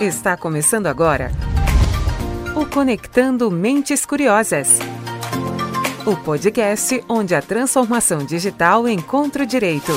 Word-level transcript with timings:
Está 0.00 0.36
começando 0.36 0.86
agora 0.86 1.32
o 2.56 2.64
Conectando 2.64 3.50
Mentes 3.50 4.06
Curiosas. 4.06 4.78
O 6.06 6.16
podcast 6.22 7.02
onde 7.08 7.34
a 7.34 7.42
transformação 7.42 8.24
digital 8.24 8.88
encontra 8.88 9.42
o 9.42 9.46
direito. 9.46 9.90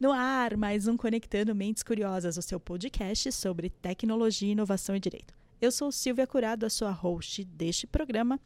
No 0.00 0.12
ar, 0.12 0.56
mais 0.56 0.86
um 0.86 0.96
Conectando 0.96 1.52
Mentes 1.52 1.82
Curiosas, 1.82 2.36
o 2.36 2.42
seu 2.42 2.60
podcast 2.60 3.32
sobre 3.32 3.70
tecnologia, 3.70 4.52
inovação 4.52 4.94
e 4.94 5.00
direito. 5.00 5.34
Eu 5.60 5.72
sou 5.72 5.90
Silvia 5.90 6.28
Curado, 6.28 6.64
a 6.64 6.70
sua 6.70 6.92
host 6.92 7.42
deste 7.42 7.88
programa, 7.88 8.38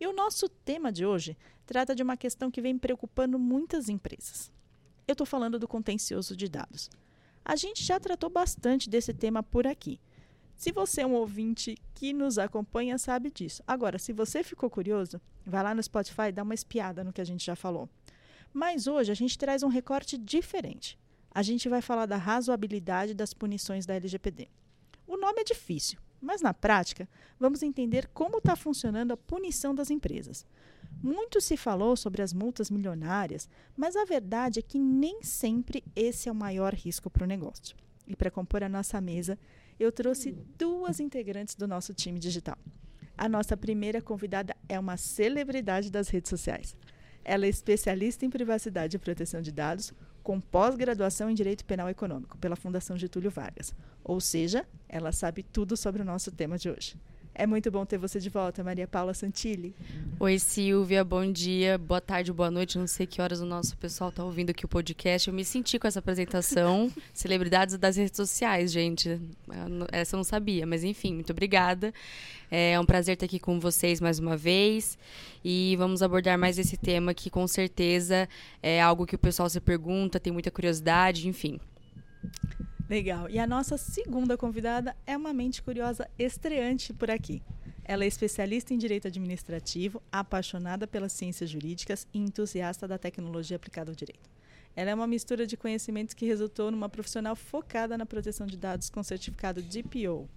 e 0.00 0.06
o 0.06 0.12
nosso 0.14 0.48
tema 0.48 0.90
de 0.90 1.04
hoje 1.04 1.36
trata 1.66 1.94
de 1.94 2.02
uma 2.02 2.16
questão 2.16 2.50
que 2.50 2.60
vem 2.60 2.78
preocupando 2.78 3.38
muitas 3.38 3.88
empresas. 3.88 4.50
Eu 5.06 5.12
estou 5.12 5.26
falando 5.26 5.58
do 5.58 5.68
contencioso 5.68 6.36
de 6.36 6.48
dados. 6.48 6.90
A 7.44 7.56
gente 7.56 7.82
já 7.82 8.00
tratou 8.00 8.30
bastante 8.30 8.88
desse 8.88 9.12
tema 9.12 9.42
por 9.42 9.66
aqui. 9.66 10.00
Se 10.56 10.72
você 10.72 11.02
é 11.02 11.06
um 11.06 11.14
ouvinte 11.14 11.76
que 11.94 12.12
nos 12.12 12.38
acompanha, 12.38 12.96
sabe 12.96 13.30
disso. 13.30 13.62
Agora, 13.66 13.98
se 13.98 14.12
você 14.12 14.42
ficou 14.42 14.70
curioso, 14.70 15.20
vai 15.44 15.62
lá 15.62 15.74
no 15.74 15.82
Spotify 15.82 16.28
e 16.28 16.32
dá 16.32 16.42
uma 16.42 16.54
espiada 16.54 17.04
no 17.04 17.12
que 17.12 17.20
a 17.20 17.24
gente 17.24 17.44
já 17.44 17.56
falou. 17.56 17.88
Mas 18.52 18.86
hoje 18.86 19.10
a 19.10 19.14
gente 19.14 19.36
traz 19.36 19.62
um 19.62 19.68
recorte 19.68 20.16
diferente. 20.16 20.98
A 21.30 21.42
gente 21.42 21.68
vai 21.68 21.82
falar 21.82 22.06
da 22.06 22.16
razoabilidade 22.16 23.12
das 23.12 23.34
punições 23.34 23.84
da 23.84 23.94
LGPD. 23.94 24.48
O 25.06 25.16
nome 25.16 25.40
é 25.40 25.44
difícil, 25.44 25.98
mas 26.20 26.40
na 26.40 26.54
prática, 26.54 27.08
vamos 27.38 27.62
entender 27.62 28.08
como 28.14 28.38
está 28.38 28.56
funcionando 28.56 29.12
a 29.12 29.16
punição 29.16 29.74
das 29.74 29.90
empresas. 29.90 30.46
Muito 31.02 31.40
se 31.40 31.56
falou 31.56 31.96
sobre 31.96 32.22
as 32.22 32.32
multas 32.32 32.70
milionárias, 32.70 33.48
mas 33.76 33.96
a 33.96 34.04
verdade 34.04 34.58
é 34.58 34.62
que 34.62 34.78
nem 34.78 35.22
sempre 35.22 35.84
esse 35.94 36.28
é 36.28 36.32
o 36.32 36.34
maior 36.34 36.72
risco 36.74 37.10
para 37.10 37.24
o 37.24 37.26
negócio. 37.26 37.76
E 38.06 38.16
para 38.16 38.30
compor 38.30 38.62
a 38.62 38.68
nossa 38.68 39.00
mesa, 39.00 39.38
eu 39.78 39.90
trouxe 39.90 40.32
duas 40.56 41.00
integrantes 41.00 41.54
do 41.54 41.66
nosso 41.66 41.92
time 41.92 42.18
digital. 42.18 42.56
A 43.16 43.28
nossa 43.28 43.56
primeira 43.56 44.02
convidada 44.02 44.56
é 44.68 44.78
uma 44.78 44.96
celebridade 44.96 45.90
das 45.90 46.08
redes 46.08 46.30
sociais. 46.30 46.76
Ela 47.24 47.46
é 47.46 47.48
especialista 47.48 48.26
em 48.26 48.30
privacidade 48.30 48.96
e 48.96 48.98
proteção 48.98 49.40
de 49.40 49.52
dados, 49.52 49.92
com 50.22 50.40
pós-graduação 50.40 51.30
em 51.30 51.34
Direito 51.34 51.64
Penal 51.64 51.88
Econômico 51.88 52.38
pela 52.38 52.56
Fundação 52.56 52.96
Getúlio 52.96 53.30
Vargas. 53.30 53.74
Ou 54.02 54.20
seja, 54.20 54.66
ela 54.88 55.12
sabe 55.12 55.42
tudo 55.42 55.76
sobre 55.76 56.02
o 56.02 56.04
nosso 56.04 56.32
tema 56.32 56.58
de 56.58 56.70
hoje. 56.70 56.96
É 57.36 57.48
muito 57.48 57.68
bom 57.68 57.84
ter 57.84 57.98
você 57.98 58.20
de 58.20 58.30
volta, 58.30 58.62
Maria 58.62 58.86
Paula 58.86 59.12
Santilli. 59.12 59.74
Oi, 60.20 60.38
Silvia, 60.38 61.02
bom 61.02 61.32
dia, 61.32 61.76
boa 61.76 62.00
tarde, 62.00 62.32
boa 62.32 62.48
noite. 62.48 62.78
Não 62.78 62.86
sei 62.86 63.08
que 63.08 63.20
horas 63.20 63.40
o 63.40 63.44
nosso 63.44 63.76
pessoal 63.76 64.10
está 64.10 64.24
ouvindo 64.24 64.50
aqui 64.50 64.64
o 64.64 64.68
podcast. 64.68 65.26
Eu 65.26 65.34
me 65.34 65.44
senti 65.44 65.76
com 65.76 65.88
essa 65.88 65.98
apresentação. 65.98 66.92
Celebridades 67.12 67.76
das 67.76 67.96
redes 67.96 68.16
sociais, 68.16 68.70
gente. 68.70 69.20
Essa 69.90 70.14
eu 70.14 70.18
não 70.18 70.24
sabia, 70.24 70.64
mas 70.64 70.84
enfim, 70.84 71.12
muito 71.12 71.32
obrigada. 71.32 71.92
É 72.48 72.78
um 72.78 72.86
prazer 72.86 73.14
estar 73.14 73.26
aqui 73.26 73.40
com 73.40 73.58
vocês 73.58 74.00
mais 74.00 74.20
uma 74.20 74.36
vez. 74.36 74.96
E 75.44 75.74
vamos 75.76 76.04
abordar 76.04 76.38
mais 76.38 76.56
esse 76.56 76.76
tema 76.76 77.12
que 77.12 77.30
com 77.30 77.48
certeza 77.48 78.28
é 78.62 78.80
algo 78.80 79.04
que 79.04 79.16
o 79.16 79.18
pessoal 79.18 79.50
se 79.50 79.60
pergunta, 79.60 80.20
tem 80.20 80.32
muita 80.32 80.52
curiosidade, 80.52 81.26
enfim. 81.26 81.58
Legal. 82.94 83.28
E 83.28 83.40
a 83.40 83.46
nossa 83.46 83.76
segunda 83.76 84.36
convidada 84.36 84.96
é 85.04 85.16
uma 85.16 85.32
mente 85.32 85.60
curiosa 85.60 86.08
estreante 86.16 86.92
por 86.92 87.10
aqui. 87.10 87.42
Ela 87.84 88.04
é 88.04 88.06
especialista 88.06 88.72
em 88.72 88.78
direito 88.78 89.08
administrativo, 89.08 90.00
apaixonada 90.12 90.86
pelas 90.86 91.12
ciências 91.12 91.50
jurídicas 91.50 92.06
e 92.14 92.20
entusiasta 92.20 92.86
da 92.86 92.96
tecnologia 92.96 93.56
aplicada 93.56 93.90
ao 93.90 93.96
direito. 93.96 94.30
Ela 94.76 94.92
é 94.92 94.94
uma 94.94 95.08
mistura 95.08 95.44
de 95.44 95.56
conhecimentos 95.56 96.14
que 96.14 96.24
resultou 96.24 96.70
numa 96.70 96.88
profissional 96.88 97.34
focada 97.34 97.98
na 97.98 98.06
proteção 98.06 98.46
de 98.46 98.56
dados 98.56 98.88
com 98.88 99.02
certificado 99.02 99.60
DPO. 99.60 100.28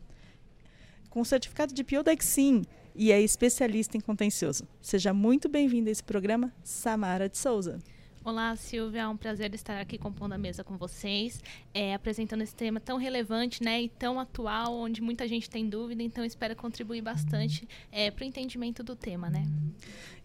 Com 1.12 1.24
certificado 1.24 1.76
DPO 1.76 2.02
da 2.02 2.12
Exim 2.12 2.64
e 2.96 3.12
é 3.12 3.22
especialista 3.22 3.98
em 3.98 4.02
contencioso. 4.02 4.68
Seja 4.82 5.14
muito 5.14 5.48
bem-vinda 5.48 5.92
a 5.92 5.94
esse 5.94 6.04
programa, 6.04 6.52
Samara 6.64 7.30
de 7.30 7.38
Souza. 7.38 7.78
Olá, 8.24 8.56
Silvia. 8.56 9.02
É 9.02 9.08
um 9.08 9.16
prazer 9.16 9.54
estar 9.54 9.80
aqui 9.80 9.98
compondo 9.98 10.34
a 10.34 10.38
mesa 10.38 10.64
com 10.64 10.78
vocês, 10.78 11.42
é, 11.74 11.94
apresentando 11.94 12.42
esse 12.42 12.54
tema 12.54 12.80
tão 12.80 12.98
relevante 12.98 13.64
né, 13.64 13.84
e 13.84 13.90
tão 13.90 14.20
atual, 14.20 14.74
onde 14.74 15.02
muita 15.02 15.28
gente 15.28 15.50
tem 15.50 15.70
dúvida, 15.70 16.04
então 16.04 16.26
espero 16.26 16.56
contribuir 16.56 17.02
bastante 17.02 17.68
é, 17.92 18.12
para 18.12 18.24
o 18.24 18.28
entendimento 18.28 18.84
do 18.84 18.96
tema. 18.96 19.30
Né? 19.30 19.46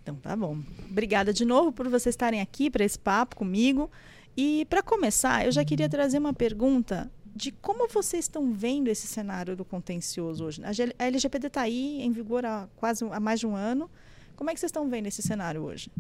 Então, 0.03 0.17
tá 0.17 0.35
bom. 0.35 0.59
Obrigada 0.91 1.33
de 1.33 1.45
novo 1.45 1.73
por 1.73 1.89
vocês 1.89 2.13
estarem 2.13 2.41
aqui 2.41 2.71
para 2.71 2.85
esse 2.85 2.99
papo 2.99 3.37
comigo. 3.37 3.91
E, 4.37 4.67
para 4.69 4.83
começar, 4.83 5.45
eu 5.45 5.53
já 5.53 5.65
queria 5.65 5.89
trazer 5.89 6.19
uma 6.19 6.33
pergunta 6.33 7.11
de 7.35 7.51
como 7.51 7.89
vocês 7.89 8.25
estão 8.25 8.53
vendo 8.53 8.89
esse 8.89 9.07
cenário 9.07 9.57
do 9.57 9.65
contencioso 9.65 10.45
hoje. 10.45 10.63
A 10.99 11.05
LGPD 11.05 11.47
está 11.47 11.63
aí 11.63 12.03
em 12.03 12.11
vigor 12.11 12.45
há 12.45 12.69
quase 12.77 13.05
há 13.11 13.21
mais 13.21 13.41
de 13.41 13.47
um 13.47 13.57
ano. 13.57 13.91
Como 14.37 14.51
é 14.51 14.55
que 14.55 14.61
vocês 14.61 14.71
estão 14.71 14.89
vendo 14.89 15.07
esse 15.07 15.23
cenário 15.23 15.63
hoje? 15.63 15.91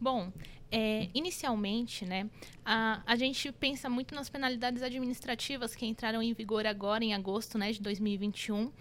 Bom, 0.00 0.30
é, 0.70 1.08
inicialmente, 1.14 2.04
né, 2.04 2.28
a, 2.64 3.02
a 3.06 3.16
gente 3.16 3.50
pensa 3.52 3.88
muito 3.88 4.14
nas 4.14 4.28
penalidades 4.28 4.82
administrativas 4.82 5.74
que 5.74 5.86
entraram 5.86 6.22
em 6.22 6.32
vigor 6.32 6.66
agora 6.66 7.04
em 7.04 7.14
agosto 7.14 7.56
né, 7.58 7.72
de 7.72 7.80
2021. 7.80 8.72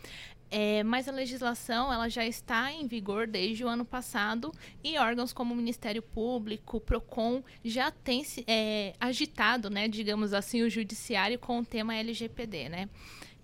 É, 0.52 0.84
mas 0.84 1.08
a 1.08 1.12
legislação 1.12 1.92
ela 1.92 2.08
já 2.08 2.26
está 2.26 2.72
em 2.72 2.88
vigor 2.88 3.28
desde 3.28 3.66
o 3.66 3.68
ano 3.68 3.84
passado 3.84 4.52
e 4.84 4.98
órgãos 4.98 5.34
como 5.34 5.54
o 5.54 5.58
Ministério 5.58 6.04
Público, 6.04 6.80
Procon 6.80 7.44
já 7.64 7.90
têm 7.90 8.24
é, 8.48 8.94
agitado, 9.00 9.70
né, 9.70 9.88
digamos 9.88 10.34
assim, 10.34 10.62
o 10.62 10.70
judiciário 10.70 11.40
com 11.40 11.60
o 11.60 11.66
tema 11.66 11.96
LGPD, 11.96 12.70
né? 12.70 12.90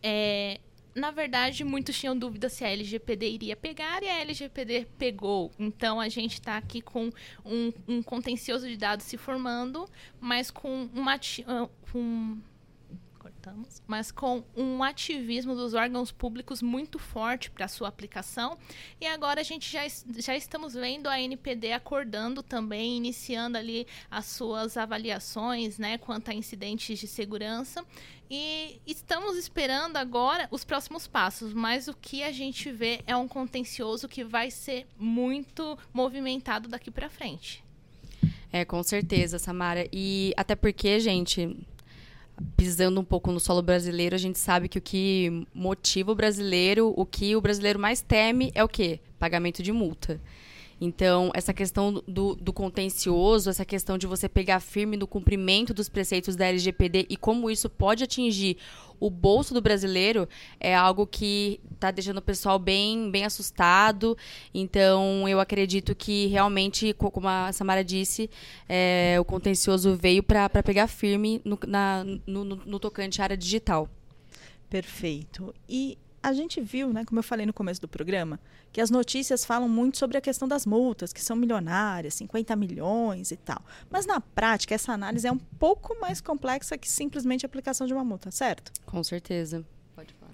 É, 0.01 0.59
na 0.93 1.11
verdade, 1.11 1.63
muitos 1.63 1.97
tinham 1.97 2.17
dúvida 2.17 2.49
se 2.49 2.63
a 2.63 2.69
LGPD 2.69 3.29
iria 3.29 3.55
pegar 3.55 4.03
e 4.03 4.09
a 4.09 4.19
LGPD 4.19 4.87
pegou. 4.97 5.51
Então, 5.57 5.99
a 5.99 6.09
gente 6.09 6.33
está 6.33 6.57
aqui 6.57 6.81
com 6.81 7.09
um, 7.45 7.71
um, 7.87 8.03
contencioso 8.03 8.67
de 8.67 8.77
dados 8.77 9.05
se 9.05 9.17
formando, 9.17 9.87
mas 10.19 10.51
com 10.51 10.89
uma. 10.93 11.19
Um, 11.95 12.41
mas 13.87 14.11
com 14.11 14.43
um 14.55 14.83
ativismo 14.83 15.55
dos 15.55 15.73
órgãos 15.73 16.11
públicos 16.11 16.61
muito 16.61 16.99
forte 16.99 17.49
para 17.49 17.67
sua 17.67 17.87
aplicação. 17.87 18.57
E 18.99 19.07
agora 19.07 19.41
a 19.41 19.43
gente 19.43 19.71
já, 19.71 19.81
já 20.17 20.35
estamos 20.35 20.73
vendo 20.73 21.07
a 21.07 21.19
NPD 21.19 21.71
acordando 21.71 22.43
também, 22.43 22.97
iniciando 22.97 23.57
ali 23.57 23.87
as 24.09 24.25
suas 24.25 24.77
avaliações 24.77 25.77
né, 25.77 25.97
quanto 25.97 26.29
a 26.29 26.33
incidentes 26.33 26.99
de 26.99 27.07
segurança. 27.07 27.85
E 28.29 28.79
estamos 28.87 29.35
esperando 29.37 29.97
agora 29.97 30.47
os 30.51 30.63
próximos 30.63 31.05
passos, 31.05 31.53
mas 31.53 31.89
o 31.89 31.93
que 31.93 32.23
a 32.23 32.31
gente 32.31 32.71
vê 32.71 33.01
é 33.05 33.15
um 33.15 33.27
contencioso 33.27 34.07
que 34.07 34.23
vai 34.23 34.49
ser 34.49 34.87
muito 34.97 35.77
movimentado 35.93 36.69
daqui 36.69 36.89
para 36.89 37.09
frente. 37.09 37.61
É, 38.53 38.65
com 38.65 38.83
certeza, 38.83 39.39
Samara. 39.39 39.87
E 39.91 40.33
até 40.35 40.55
porque, 40.55 40.99
gente, 40.99 41.57
pisando 42.55 42.99
um 42.99 43.03
pouco 43.03 43.31
no 43.31 43.39
solo 43.39 43.61
brasileiro, 43.61 44.15
a 44.15 44.19
gente 44.19 44.39
sabe 44.39 44.67
que 44.67 44.77
o 44.77 44.81
que 44.81 45.45
motiva 45.53 46.11
o 46.11 46.15
brasileiro, 46.15 46.93
o 46.95 47.05
que 47.05 47.35
o 47.35 47.41
brasileiro 47.41 47.79
mais 47.79 48.01
teme 48.01 48.51
é 48.53 48.63
o 48.63 48.67
quê? 48.67 48.99
Pagamento 49.19 49.61
de 49.61 49.71
multa. 49.71 50.19
Então, 50.83 51.29
essa 51.35 51.53
questão 51.53 52.01
do, 52.07 52.33
do 52.33 52.51
contencioso, 52.51 53.51
essa 53.51 53.63
questão 53.63 53.99
de 53.99 54.07
você 54.07 54.27
pegar 54.27 54.59
firme 54.59 54.97
no 54.97 55.05
cumprimento 55.05 55.75
dos 55.75 55.87
preceitos 55.87 56.35
da 56.35 56.47
LGPD 56.47 57.05
e 57.07 57.15
como 57.15 57.51
isso 57.51 57.69
pode 57.69 58.03
atingir 58.03 58.57
o 58.99 59.07
bolso 59.07 59.53
do 59.53 59.61
brasileiro 59.61 60.27
é 60.59 60.75
algo 60.75 61.05
que 61.05 61.59
está 61.71 61.91
deixando 61.91 62.17
o 62.17 62.21
pessoal 62.21 62.57
bem, 62.57 63.11
bem 63.11 63.25
assustado. 63.25 64.17
Então, 64.53 65.27
eu 65.29 65.39
acredito 65.39 65.93
que 65.93 66.25
realmente, 66.27 66.93
como 66.93 67.27
a 67.27 67.51
Samara 67.51 67.83
disse, 67.83 68.27
é, 68.67 69.17
o 69.19 69.25
contencioso 69.25 69.95
veio 69.95 70.23
para 70.23 70.49
pegar 70.63 70.87
firme 70.87 71.41
no, 71.45 71.59
na, 71.67 72.03
no, 72.25 72.43
no, 72.43 72.79
tocante 72.79 73.21
à 73.21 73.25
área 73.25 73.37
digital. 73.37 73.87
Perfeito. 74.67 75.53
E 75.69 75.97
a 76.23 76.33
gente 76.33 76.61
viu, 76.61 76.93
né, 76.93 77.03
como 77.05 77.19
eu 77.19 77.23
falei 77.23 77.45
no 77.45 77.53
começo 77.53 77.81
do 77.81 77.87
programa, 77.87 78.39
que 78.71 78.79
as 78.79 78.89
notícias 78.89 79.43
falam 79.43 79.67
muito 79.67 79.97
sobre 79.97 80.17
a 80.17 80.21
questão 80.21 80.47
das 80.47 80.65
multas, 80.65 81.11
que 81.11 81.21
são 81.21 81.35
milionárias, 81.35 82.13
50 82.15 82.55
milhões 82.55 83.31
e 83.31 83.37
tal. 83.37 83.63
Mas 83.89 84.05
na 84.05 84.21
prática, 84.21 84.75
essa 84.75 84.93
análise 84.93 85.27
é 85.27 85.31
um 85.31 85.37
pouco 85.37 85.99
mais 85.99 86.21
complexa 86.21 86.77
que 86.77 86.89
simplesmente 86.89 87.45
a 87.45 87.47
aplicação 87.47 87.87
de 87.87 87.93
uma 87.93 88.03
multa, 88.03 88.29
certo? 88.31 88.71
Com 88.85 89.03
certeza. 89.03 89.65
Pode 89.95 90.13
falar. 90.13 90.31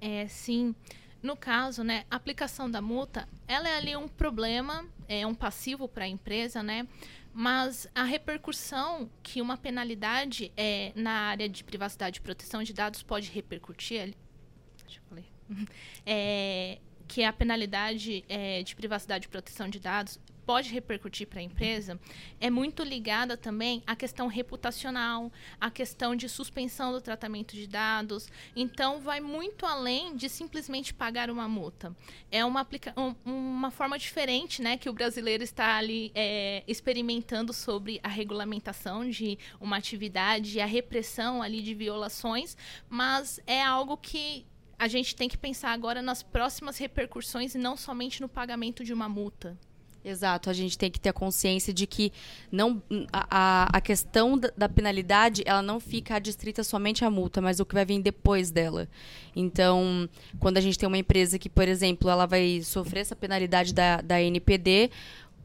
É, 0.00 0.26
sim. 0.28 0.74
No 1.22 1.36
caso, 1.36 1.82
né, 1.82 2.04
a 2.10 2.16
aplicação 2.16 2.70
da 2.70 2.80
multa, 2.80 3.28
ela 3.48 3.68
é 3.68 3.76
ali 3.76 3.96
um 3.96 4.06
problema, 4.06 4.84
é 5.08 5.26
um 5.26 5.34
passivo 5.34 5.88
para 5.88 6.04
a 6.04 6.08
empresa, 6.08 6.62
né? 6.62 6.86
Mas 7.32 7.88
a 7.94 8.04
repercussão 8.04 9.10
que 9.22 9.42
uma 9.42 9.56
penalidade 9.56 10.52
é, 10.56 10.92
na 10.94 11.12
área 11.12 11.48
de 11.48 11.64
privacidade 11.64 12.18
e 12.18 12.22
proteção 12.22 12.62
de 12.62 12.72
dados 12.72 13.02
pode 13.02 13.30
repercutir 13.30 14.14
Eu 14.94 15.02
falar. 15.08 15.22
É, 16.04 16.78
que 17.06 17.22
a 17.22 17.32
penalidade 17.32 18.24
é, 18.28 18.62
de 18.62 18.74
privacidade 18.74 19.26
e 19.26 19.28
proteção 19.28 19.68
de 19.68 19.78
dados 19.78 20.18
pode 20.46 20.72
repercutir 20.72 21.26
para 21.26 21.40
a 21.40 21.42
empresa 21.42 21.98
é 22.40 22.48
muito 22.48 22.84
ligada 22.84 23.36
também 23.36 23.82
à 23.84 23.96
questão 23.96 24.28
reputacional, 24.28 25.32
à 25.60 25.70
questão 25.70 26.14
de 26.14 26.28
suspensão 26.28 26.92
do 26.92 27.00
tratamento 27.00 27.56
de 27.56 27.66
dados. 27.66 28.28
Então, 28.54 29.00
vai 29.00 29.20
muito 29.20 29.66
além 29.66 30.14
de 30.14 30.28
simplesmente 30.28 30.94
pagar 30.94 31.30
uma 31.30 31.48
multa. 31.48 31.94
É 32.30 32.44
uma, 32.44 32.60
aplica 32.60 32.94
um, 32.96 33.14
uma 33.24 33.72
forma 33.72 33.98
diferente 33.98 34.62
né, 34.62 34.76
que 34.76 34.88
o 34.88 34.92
brasileiro 34.92 35.42
está 35.42 35.76
ali 35.76 36.12
é, 36.14 36.62
experimentando 36.68 37.52
sobre 37.52 37.98
a 38.02 38.08
regulamentação 38.08 39.08
de 39.10 39.36
uma 39.60 39.76
atividade, 39.76 40.60
a 40.60 40.66
repressão 40.66 41.42
ali 41.42 41.60
de 41.60 41.74
violações, 41.74 42.56
mas 42.88 43.40
é 43.46 43.60
algo 43.60 43.96
que 43.96 44.46
a 44.78 44.88
gente 44.88 45.14
tem 45.14 45.28
que 45.28 45.38
pensar 45.38 45.70
agora 45.70 46.02
nas 46.02 46.22
próximas 46.22 46.78
repercussões 46.78 47.54
e 47.54 47.58
não 47.58 47.76
somente 47.76 48.20
no 48.20 48.28
pagamento 48.28 48.84
de 48.84 48.92
uma 48.92 49.08
multa. 49.08 49.56
Exato, 50.06 50.48
a 50.48 50.52
gente 50.52 50.78
tem 50.78 50.88
que 50.88 51.00
ter 51.00 51.08
a 51.08 51.12
consciência 51.12 51.74
de 51.74 51.84
que 51.84 52.12
não 52.52 52.80
a, 53.12 53.76
a 53.76 53.80
questão 53.80 54.38
da, 54.38 54.52
da, 54.56 54.68
penalidade 54.68 55.42
ela 55.44 55.60
não 55.60 55.80
fica 55.80 56.14
adstrita 56.14 56.62
somente 56.62 57.04
à 57.04 57.10
multa, 57.10 57.40
mas 57.40 57.58
o 57.58 57.66
que 57.66 57.74
vai 57.74 57.84
vir 57.84 58.00
depois 58.00 58.52
dela. 58.52 58.88
Então, 59.34 60.08
quando 60.38 60.58
a 60.58 60.60
gente 60.60 60.78
tem 60.78 60.86
uma 60.86 60.96
empresa 60.96 61.40
que, 61.40 61.48
por 61.48 61.66
exemplo, 61.66 62.08
ela 62.08 62.24
vai 62.24 62.62
sofrer 62.62 63.00
essa 63.00 63.16
penalidade 63.16 63.74
da, 63.74 64.00
da 64.00 64.22
NPD, 64.22 64.92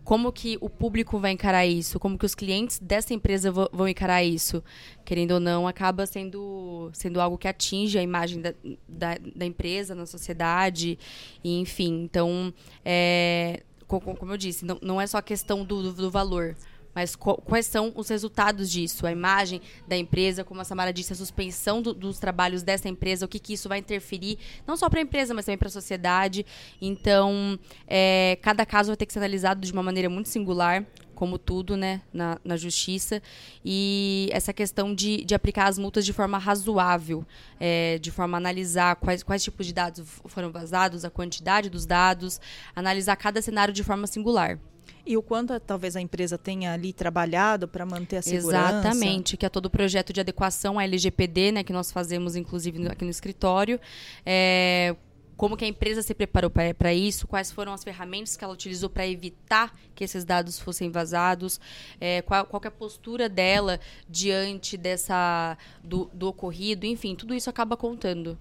como 0.03 0.31
que 0.31 0.57
o 0.59 0.69
público 0.69 1.19
vai 1.19 1.31
encarar 1.31 1.65
isso? 1.65 2.00
Como 2.00 2.18
que 2.18 2.25
os 2.25 2.33
clientes 2.33 2.80
dessa 2.80 3.13
empresa 3.13 3.51
vão 3.51 3.88
encarar 3.88 4.24
isso? 4.24 4.63
Querendo 5.06 5.31
ou 5.31 5.39
não, 5.39 5.68
acaba 5.68 6.06
sendo, 6.06 6.89
sendo 6.94 7.21
algo 7.21 7.38
que 7.38 7.48
atinge 7.48 7.98
a 7.98 8.01
imagem 8.01 8.42
da, 8.42 8.53
da, 8.88 9.18
da 9.36 9.45
empresa 9.45 9.94
na 9.94 10.06
sociedade, 10.06 10.98
e, 11.44 11.59
enfim. 11.59 12.03
Então, 12.03 12.53
é, 12.83 13.62
como 13.88 14.33
eu 14.33 14.38
disse, 14.38 14.65
não, 14.65 14.80
não 14.81 15.01
é 15.01 15.06
só 15.06 15.18
a 15.18 15.21
questão 15.21 15.63
do, 15.63 15.83
do, 15.83 15.94
do 15.94 16.12
valor, 16.12 16.56
mas 16.93 17.15
quais 17.15 17.65
são 17.65 17.91
os 17.95 18.09
resultados 18.09 18.69
disso? 18.69 19.05
A 19.05 19.11
imagem 19.11 19.61
da 19.88 19.97
empresa, 19.97 20.43
como 20.43 20.61
a 20.61 20.63
Samara 20.63 20.91
disse, 20.91 21.13
a 21.13 21.15
suspensão 21.15 21.81
do, 21.81 21.93
dos 21.93 22.19
trabalhos 22.19 22.63
dessa 22.63 22.89
empresa, 22.89 23.25
o 23.25 23.29
que, 23.29 23.39
que 23.39 23.53
isso 23.53 23.69
vai 23.69 23.79
interferir, 23.79 24.38
não 24.67 24.75
só 24.75 24.89
para 24.89 24.99
a 24.99 25.03
empresa, 25.03 25.33
mas 25.33 25.45
também 25.45 25.57
para 25.57 25.67
a 25.67 25.71
sociedade. 25.71 26.45
Então, 26.81 27.57
é, 27.88 28.38
cada 28.41 28.65
caso 28.65 28.88
vai 28.89 28.97
ter 28.97 29.05
que 29.05 29.13
ser 29.13 29.19
analisado 29.19 29.61
de 29.61 29.71
uma 29.71 29.83
maneira 29.83 30.09
muito 30.09 30.29
singular, 30.29 30.85
como 31.21 31.38
tudo, 31.38 31.77
né, 31.77 32.01
na, 32.11 32.39
na 32.43 32.57
justiça. 32.57 33.21
E 33.63 34.27
essa 34.31 34.51
questão 34.51 34.95
de, 34.95 35.23
de 35.23 35.35
aplicar 35.35 35.67
as 35.67 35.77
multas 35.77 36.03
de 36.03 36.11
forma 36.11 36.39
razoável, 36.39 37.23
é, 37.59 37.99
de 37.99 38.09
forma 38.09 38.38
a 38.38 38.39
analisar 38.39 38.95
quais, 38.95 39.21
quais 39.21 39.43
tipos 39.43 39.67
de 39.67 39.71
dados 39.71 40.03
foram 40.25 40.51
vazados, 40.51 41.05
a 41.05 41.11
quantidade 41.11 41.69
dos 41.69 41.85
dados, 41.85 42.41
analisar 42.75 43.15
cada 43.17 43.39
cenário 43.39 43.71
de 43.71 43.83
forma 43.83 44.07
singular. 44.07 44.57
E 45.06 45.18
o 45.18 45.21
quanto 45.21 45.59
talvez 45.59 45.95
a 45.95 46.01
empresa 46.01 46.38
tenha 46.38 46.74
ali 46.74 46.94
trabalhado 46.94 47.68
para 47.68 47.86
manter 47.86 48.18
a 48.18 48.21
segurança. 48.21 48.69
Exatamente, 48.69 49.36
que 49.36 49.45
é 49.45 49.50
todo 49.50 49.65
o 49.65 49.69
projeto 49.69 50.13
de 50.13 50.19
adequação 50.19 50.77
à 50.77 50.83
LGPD, 50.83 51.51
né, 51.51 51.63
que 51.63 51.74
nós 51.74 51.92
fazemos 51.92 52.36
inclusive 52.36 52.88
aqui 52.88 53.03
no 53.03 53.12
escritório. 53.12 53.80
É, 54.25 54.95
como 55.42 55.57
que 55.57 55.65
a 55.65 55.68
empresa 55.68 56.03
se 56.03 56.13
preparou 56.13 56.51
para 56.51 56.94
isso, 56.94 57.25
quais 57.25 57.51
foram 57.51 57.74
as 57.74 57.83
ferramentas 57.83 58.38
que 58.38 58.44
ela 58.44 58.53
utilizou 58.53 58.92
para 58.92 59.07
evitar 59.07 59.75
que 59.95 60.03
esses 60.03 60.24
dados 60.24 60.59
fossem 60.59 60.92
vazados, 60.92 61.59
é, 62.00 62.21
qual, 62.21 62.45
qual 62.45 62.62
é 62.63 62.68
a 62.68 62.71
postura 62.71 63.27
dela 63.27 63.80
diante 64.07 64.77
dessa 64.77 65.57
do, 65.83 66.12
do 66.13 66.27
ocorrido, 66.27 66.86
enfim, 66.86 67.15
tudo 67.15 67.33
isso 67.33 67.50
acaba 67.50 67.75
contando. 67.75 68.38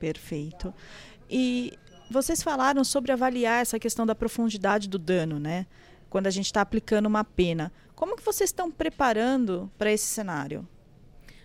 Perfeito. 0.00 0.74
E 1.30 1.78
vocês 2.14 2.42
falaram 2.42 2.82
sobre 2.82 3.12
avaliar 3.12 3.60
essa 3.60 3.78
questão 3.78 4.06
da 4.06 4.14
profundidade 4.14 4.88
do 4.88 4.98
dano, 4.98 5.38
né? 5.38 5.66
quando 6.14 6.28
a 6.28 6.30
gente 6.30 6.46
está 6.46 6.60
aplicando 6.60 7.06
uma 7.06 7.24
pena. 7.24 7.72
Como 7.92 8.14
que 8.16 8.22
vocês 8.22 8.50
estão 8.50 8.70
preparando 8.70 9.68
para 9.76 9.90
esse 9.90 10.06
cenário? 10.06 10.64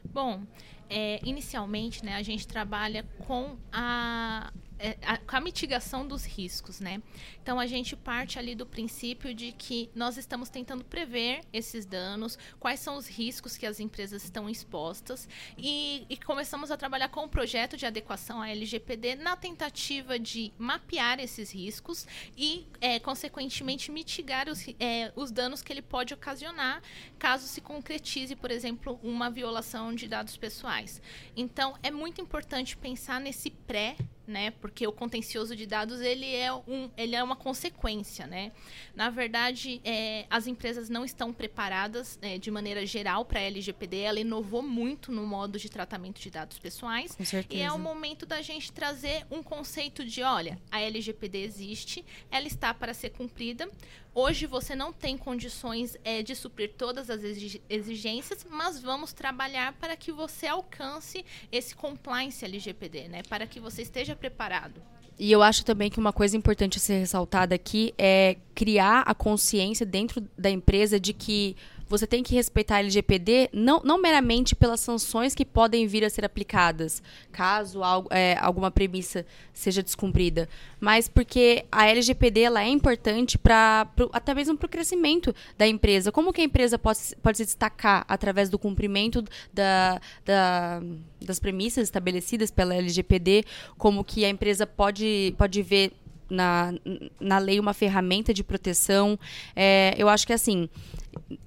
Bom, 0.06 0.44
é, 0.88 1.20
inicialmente, 1.24 2.06
né, 2.06 2.14
a 2.14 2.22
gente 2.22 2.48
trabalha 2.48 3.04
com 3.26 3.58
a 3.74 4.54
é, 4.80 4.98
a, 5.06 5.18
com 5.18 5.36
a 5.36 5.42
mitigação 5.42 6.08
dos 6.08 6.26
riscos, 6.26 6.80
né? 6.80 7.02
Então 7.42 7.60
a 7.60 7.68
gente 7.68 7.96
parte 7.96 8.40
ali 8.40 8.56
do 8.56 8.66
princípio 8.66 9.34
de 9.34 9.52
que 9.52 9.90
nós 9.94 10.18
estamos 10.18 10.50
tentando 10.50 10.86
prever 10.86 11.42
esses 11.52 11.86
danos, 11.86 12.38
quais 12.60 12.80
são 12.80 12.96
os 12.96 13.08
riscos 13.08 13.58
que 13.58 13.66
as 13.66 13.80
empresas 13.80 14.24
estão 14.24 14.50
expostas 14.50 15.28
e, 15.58 16.06
e 16.10 16.18
começamos 16.18 16.72
a 16.72 16.78
trabalhar 16.78 17.10
com 17.10 17.26
o 17.26 17.30
projeto 17.30 17.76
de 17.76 17.86
adequação 17.86 18.42
à 18.42 18.50
LGPD 18.50 19.16
na 19.16 19.36
tentativa 19.36 20.18
de 20.18 20.54
mapear 20.58 21.20
esses 21.20 21.52
riscos 21.52 22.08
e, 22.38 22.66
é, 22.80 23.00
consequentemente, 23.00 23.92
mitigar 23.92 24.48
os, 24.48 24.66
é, 24.80 25.12
os 25.16 25.32
danos 25.32 25.62
que 25.62 25.74
ele 25.74 25.82
pode 25.82 26.14
ocasionar 26.14 26.82
caso 27.18 27.48
se 27.48 27.60
concretize, 27.60 28.36
por 28.36 28.50
exemplo, 28.50 29.00
uma 29.04 29.30
violação 29.30 29.94
de 29.94 30.08
dados 30.08 30.38
pessoais. 30.38 31.02
Então 31.36 31.78
é 31.84 31.92
muito 31.92 32.22
importante 32.22 32.78
pensar 32.78 33.20
nesse 33.20 33.50
pré 33.50 33.98
né? 34.30 34.52
Porque 34.52 34.88
o 34.88 34.92
contencioso 34.92 35.56
de 35.56 35.66
dados 35.66 36.00
ele 36.00 36.34
é, 36.34 36.54
um, 36.54 36.90
ele 36.96 37.16
é 37.16 37.24
uma 37.24 37.36
consequência, 37.36 38.28
né? 38.28 38.52
Na 38.96 39.10
verdade, 39.10 39.82
é, 39.84 40.26
as 40.30 40.48
empresas 40.48 40.90
não 40.90 41.04
estão 41.04 41.34
preparadas 41.34 42.18
é, 42.22 42.38
de 42.38 42.52
maneira 42.52 42.86
geral 42.86 43.26
para 43.26 43.40
a 43.40 43.44
LGPD. 43.44 43.98
Ela 43.98 44.20
inovou 44.20 44.62
muito 44.62 45.12
no 45.12 45.26
modo 45.26 45.58
de 45.58 45.70
tratamento 45.70 46.22
de 46.22 46.30
dados 46.30 46.60
pessoais. 46.60 47.16
Com 47.16 47.26
certeza. 47.26 47.62
E 47.62 47.66
é 47.66 47.72
o 47.72 47.80
momento 47.80 48.26
da 48.26 48.42
gente 48.42 48.72
trazer 48.72 49.26
um 49.32 49.42
conceito 49.42 50.06
de, 50.06 50.22
olha, 50.22 50.60
a 50.72 50.82
LGPD 50.82 51.40
existe, 51.40 52.06
ela 52.32 52.48
está 52.48 52.74
para 52.74 52.94
ser 52.94 53.10
cumprida. 53.10 53.70
Hoje 54.14 54.46
você 54.46 54.76
não 54.76 54.92
tem 54.92 55.18
condições 55.18 55.98
é, 56.04 56.24
de 56.24 56.36
suprir 56.36 56.74
todas 56.78 57.10
as 57.10 57.22
exigências, 57.70 58.46
mas 58.50 58.82
vamos 58.82 59.14
trabalhar 59.14 59.74
para 59.74 59.96
que 59.96 60.12
você 60.12 60.48
alcance 60.48 61.24
esse 61.52 61.76
compliance 61.76 62.44
LGPD, 62.44 63.08
né? 63.08 63.22
Para 63.30 63.46
que 63.46 63.60
você 63.60 63.84
esteja 63.84 64.16
preparado. 64.16 64.82
E 65.18 65.32
eu 65.32 65.44
acho 65.44 65.66
também 65.66 65.90
que 65.90 66.00
uma 66.00 66.14
coisa 66.14 66.38
importante 66.38 66.78
a 66.78 66.82
ser 66.82 67.00
ressaltada 67.00 67.54
aqui 67.54 67.94
é 67.98 68.38
criar 68.56 69.02
a 69.02 69.14
consciência 69.14 69.86
dentro 69.86 70.26
da 70.38 70.50
empresa 70.50 70.98
de 70.98 71.14
que 71.14 71.58
você 71.90 72.06
tem 72.06 72.22
que 72.22 72.36
respeitar 72.36 72.76
a 72.76 72.80
LGPD 72.80 73.50
não, 73.52 73.82
não 73.84 74.00
meramente 74.00 74.56
pelas 74.56 74.80
sanções 74.80 75.34
que 75.34 75.44
podem 75.44 75.88
vir 75.88 76.06
a 76.06 76.10
ser 76.10 76.24
aplicadas, 76.24 77.02
caso 77.32 77.84
algo, 77.84 78.08
é, 78.12 78.38
alguma 78.40 78.70
premissa 78.70 79.26
seja 79.52 79.82
descumprida, 79.82 80.48
mas 80.80 81.10
porque 81.10 81.66
a 81.72 81.88
LGPD 81.88 82.42
ela 82.42 82.64
é 82.64 82.68
importante 82.68 83.38
para 83.38 83.88
até 84.14 84.34
mesmo 84.34 84.56
para 84.56 84.68
o 84.68 84.70
crescimento 84.70 85.36
da 85.58 85.68
empresa. 85.68 86.12
Como 86.12 86.32
que 86.32 86.42
a 86.42 86.44
empresa 86.44 86.78
pode, 86.78 87.00
pode 87.22 87.38
se 87.40 87.46
destacar 87.46 88.06
através 88.08 88.50
do 88.50 88.60
cumprimento 88.60 89.24
da, 89.52 90.00
da, 90.24 90.82
das 91.22 91.40
premissas 91.40 91.84
estabelecidas 91.84 92.52
pela 92.52 92.76
LGPD? 92.76 93.44
Como 93.78 94.04
que 94.04 94.24
a 94.24 94.30
empresa 94.30 94.68
pode, 94.68 95.34
pode 95.38 95.62
ver 95.62 95.92
na, 96.30 96.74
na 97.20 97.38
lei 97.40 97.60
uma 97.60 97.74
ferramenta 97.74 98.34
de 98.34 98.44
proteção. 98.44 99.20
É, 99.56 99.94
eu 99.98 100.08
acho 100.08 100.28
que 100.28 100.34
assim, 100.34 100.70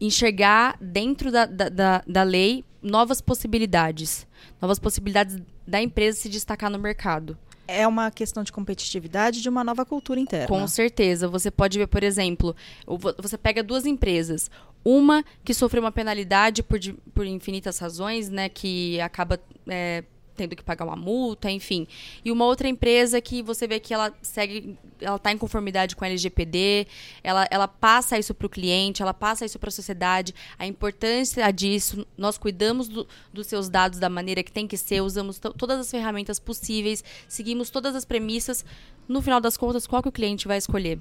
enxergar 0.00 0.76
dentro 0.80 1.30
da, 1.30 1.46
da, 1.46 1.68
da, 1.68 2.04
da 2.06 2.22
lei 2.22 2.64
novas 2.82 3.20
possibilidades. 3.20 4.26
Novas 4.60 4.78
possibilidades 4.78 5.38
da 5.66 5.80
empresa 5.80 6.18
se 6.18 6.28
destacar 6.28 6.70
no 6.70 6.78
mercado 6.78 7.36
é 7.72 7.86
uma 7.86 8.10
questão 8.10 8.42
de 8.42 8.52
competitividade 8.52 9.40
de 9.40 9.48
uma 9.48 9.64
nova 9.64 9.84
cultura 9.84 10.20
interna. 10.20 10.46
Com 10.46 10.66
certeza. 10.66 11.28
Você 11.28 11.50
pode 11.50 11.78
ver, 11.78 11.86
por 11.86 12.02
exemplo, 12.02 12.54
você 13.18 13.38
pega 13.38 13.62
duas 13.62 13.86
empresas. 13.86 14.50
Uma 14.84 15.24
que 15.44 15.54
sofreu 15.54 15.82
uma 15.82 15.92
penalidade 15.92 16.62
por, 16.62 16.78
por 17.14 17.24
infinitas 17.26 17.78
razões, 17.78 18.28
né? 18.28 18.48
Que 18.48 19.00
acaba 19.00 19.40
é, 19.68 20.04
tendo 20.42 20.56
que 20.56 20.62
pagar 20.62 20.84
uma 20.84 20.96
multa, 20.96 21.50
enfim. 21.50 21.86
E 22.24 22.32
uma 22.32 22.44
outra 22.44 22.68
empresa 22.68 23.20
que 23.20 23.42
você 23.42 23.66
vê 23.66 23.78
que 23.78 23.94
ela 23.94 24.12
segue, 24.20 24.76
ela 25.00 25.16
está 25.16 25.30
em 25.30 25.38
conformidade 25.38 25.94
com 25.94 26.04
a 26.04 26.08
LGPD, 26.08 26.86
ela, 27.22 27.46
ela 27.50 27.68
passa 27.68 28.18
isso 28.18 28.34
para 28.34 28.46
o 28.46 28.50
cliente, 28.50 29.02
ela 29.02 29.14
passa 29.14 29.44
isso 29.44 29.58
para 29.58 29.68
a 29.68 29.72
sociedade, 29.72 30.34
a 30.58 30.66
importância 30.66 31.48
disso, 31.52 32.04
nós 32.18 32.36
cuidamos 32.36 32.88
do, 32.88 33.06
dos 33.32 33.46
seus 33.46 33.68
dados 33.68 34.00
da 34.00 34.08
maneira 34.08 34.42
que 34.42 34.50
tem 34.50 34.66
que 34.66 34.76
ser, 34.76 35.00
usamos 35.00 35.38
todas 35.38 35.78
as 35.78 35.90
ferramentas 35.90 36.40
possíveis, 36.40 37.04
seguimos 37.28 37.70
todas 37.70 37.94
as 37.94 38.04
premissas. 38.04 38.64
No 39.06 39.22
final 39.22 39.40
das 39.40 39.56
contas, 39.56 39.86
qual 39.86 40.02
que 40.02 40.08
o 40.08 40.12
cliente 40.12 40.48
vai 40.48 40.58
escolher? 40.58 40.98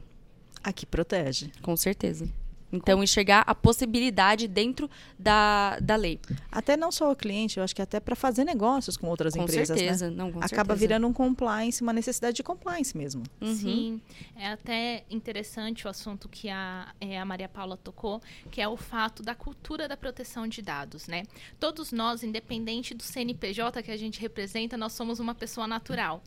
A 0.63 0.71
que 0.71 0.85
protege. 0.85 1.51
Com 1.61 1.75
certeza. 1.75 2.40
Então, 2.71 3.03
enxergar 3.03 3.43
a 3.45 3.53
possibilidade 3.53 4.47
dentro 4.47 4.89
da, 5.17 5.77
da 5.79 5.95
lei. 5.95 6.19
Até 6.51 6.77
não 6.77 6.91
só 6.91 7.11
o 7.11 7.15
cliente, 7.15 7.57
eu 7.57 7.63
acho 7.63 7.75
que 7.75 7.81
até 7.81 7.99
para 7.99 8.15
fazer 8.15 8.43
negócios 8.43 8.95
com 8.97 9.07
outras 9.07 9.33
com 9.33 9.43
empresas. 9.43 9.77
Certeza. 9.77 10.09
Né? 10.09 10.15
Não, 10.15 10.31
com 10.31 10.39
Acaba 10.39 10.51
certeza. 10.51 10.75
virando 10.75 11.07
um 11.07 11.13
compliance, 11.13 11.81
uma 11.81 11.93
necessidade 11.93 12.35
de 12.35 12.43
compliance 12.43 12.95
mesmo. 12.97 13.23
Uhum. 13.41 13.55
Sim, 13.55 14.01
é 14.35 14.47
até 14.47 15.03
interessante 15.09 15.85
o 15.85 15.89
assunto 15.89 16.29
que 16.29 16.49
a, 16.49 16.93
é, 16.99 17.19
a 17.19 17.25
Maria 17.25 17.49
Paula 17.49 17.77
tocou, 17.77 18.21
que 18.49 18.61
é 18.61 18.67
o 18.67 18.77
fato 18.77 19.21
da 19.21 19.35
cultura 19.35 19.87
da 19.87 19.97
proteção 19.97 20.47
de 20.47 20.61
dados, 20.61 21.07
né? 21.07 21.23
Todos 21.59 21.91
nós, 21.91 22.23
independente 22.23 22.93
do 22.93 23.03
CNPJ 23.03 23.83
que 23.83 23.91
a 23.91 23.97
gente 23.97 24.19
representa, 24.19 24.77
nós 24.77 24.93
somos 24.93 25.19
uma 25.19 25.35
pessoa 25.35 25.67
natural. 25.67 26.23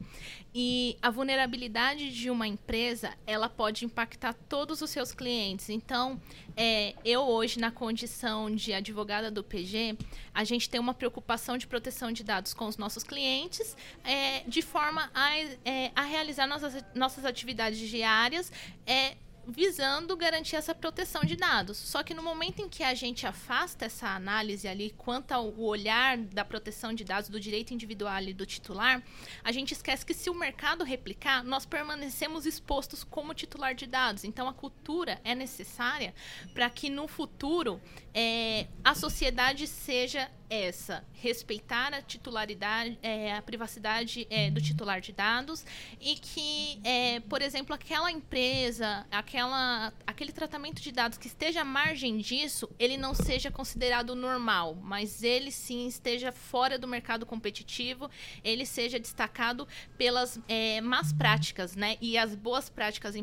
E 0.54 0.96
a 1.02 1.10
vulnerabilidade 1.10 2.12
de 2.12 2.30
uma 2.30 2.46
empresa, 2.46 3.12
ela 3.26 3.48
pode 3.48 3.84
impactar 3.84 4.34
todos 4.48 4.82
os 4.82 4.90
seus 4.90 5.12
clientes. 5.12 5.68
Então, 5.68 6.20
é, 6.56 6.94
eu 7.04 7.22
hoje, 7.22 7.58
na 7.58 7.70
condição 7.70 8.54
de 8.54 8.72
advogada 8.72 9.30
do 9.30 9.42
PG, 9.42 9.96
a 10.32 10.44
gente 10.44 10.68
tem 10.68 10.80
uma 10.80 10.94
preocupação 10.94 11.58
de 11.58 11.66
proteção 11.66 12.12
de 12.12 12.22
dados 12.22 12.54
com 12.54 12.66
os 12.66 12.76
nossos 12.76 13.02
clientes, 13.02 13.76
é, 14.04 14.40
de 14.46 14.62
forma 14.62 15.10
a, 15.14 15.38
é, 15.64 15.90
a 15.94 16.02
realizar 16.02 16.46
nossas, 16.46 16.84
nossas 16.94 17.24
atividades 17.24 17.78
diárias, 17.78 18.52
é, 18.86 19.16
visando 19.46 20.16
garantir 20.16 20.56
essa 20.56 20.74
proteção 20.74 21.22
de 21.22 21.36
dados. 21.36 21.76
Só 21.76 22.02
que 22.02 22.14
no 22.14 22.22
momento 22.22 22.60
em 22.60 22.68
que 22.68 22.82
a 22.82 22.94
gente 22.94 23.26
afasta 23.26 23.84
essa 23.84 24.08
análise 24.08 24.66
ali 24.66 24.94
quanto 24.96 25.32
ao 25.32 25.58
olhar 25.58 26.18
da 26.18 26.44
proteção 26.44 26.92
de 26.92 27.04
dados 27.04 27.28
do 27.28 27.38
direito 27.38 27.72
individual 27.72 28.22
e 28.22 28.32
do 28.32 28.46
titular, 28.46 29.02
a 29.42 29.52
gente 29.52 29.72
esquece 29.72 30.04
que 30.04 30.14
se 30.14 30.30
o 30.30 30.34
mercado 30.34 30.84
replicar, 30.84 31.42
nós 31.44 31.66
permanecemos 31.66 32.46
expostos 32.46 33.04
como 33.04 33.34
titular 33.34 33.74
de 33.74 33.86
dados. 33.86 34.24
Então 34.24 34.48
a 34.48 34.52
cultura 34.52 35.20
é 35.24 35.34
necessária 35.34 36.14
para 36.52 36.68
que 36.70 36.88
no 36.88 37.08
futuro 37.08 37.80
é, 38.12 38.66
a 38.82 38.94
sociedade 38.94 39.66
seja 39.66 40.30
essa 40.48 41.04
respeitar 41.12 41.94
a 41.94 42.02
titularidade, 42.02 42.98
é, 43.02 43.34
a 43.34 43.42
privacidade 43.42 44.26
é, 44.30 44.50
do 44.50 44.60
titular 44.60 45.00
de 45.00 45.12
dados 45.12 45.64
e 46.00 46.14
que, 46.16 46.80
é, 46.84 47.20
por 47.20 47.42
exemplo, 47.42 47.74
aquela 47.74 48.10
empresa, 48.10 49.06
aquela, 49.10 49.92
aquele 50.06 50.32
tratamento 50.32 50.82
de 50.82 50.92
dados 50.92 51.18
que 51.18 51.26
esteja 51.26 51.62
à 51.62 51.64
margem 51.64 52.18
disso, 52.18 52.68
ele 52.78 52.96
não 52.96 53.14
seja 53.14 53.50
considerado 53.50 54.14
normal, 54.14 54.74
mas 54.82 55.22
ele 55.22 55.50
sim 55.50 55.86
esteja 55.86 56.30
fora 56.30 56.78
do 56.78 56.86
mercado 56.86 57.24
competitivo, 57.24 58.10
ele 58.42 58.66
seja 58.66 58.98
destacado 58.98 59.66
pelas 59.96 60.38
é, 60.48 60.80
más 60.80 61.12
práticas, 61.12 61.74
né? 61.74 61.96
E 62.00 62.18
as 62.18 62.34
boas 62.34 62.68
práticas 62.68 63.14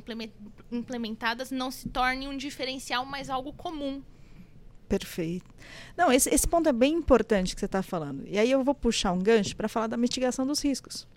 implementadas 0.71 1.51
não 1.51 1.69
se 1.71 1.89
tornem 1.89 2.27
um 2.27 2.37
diferencial, 2.37 3.05
mas 3.05 3.29
algo 3.29 3.53
comum 3.53 4.03
Perfeito. 4.91 5.49
Não, 5.95 6.11
esse, 6.11 6.29
esse 6.29 6.45
ponto 6.45 6.67
é 6.67 6.73
bem 6.73 6.93
importante 6.93 7.55
que 7.55 7.61
você 7.61 7.65
está 7.65 7.81
falando. 7.81 8.27
E 8.27 8.37
aí 8.37 8.51
eu 8.51 8.61
vou 8.61 8.75
puxar 8.75 9.13
um 9.13 9.19
gancho 9.19 9.55
para 9.55 9.69
falar 9.69 9.87
da 9.87 9.95
mitigação 9.95 10.45
dos 10.45 10.61
riscos. 10.61 11.07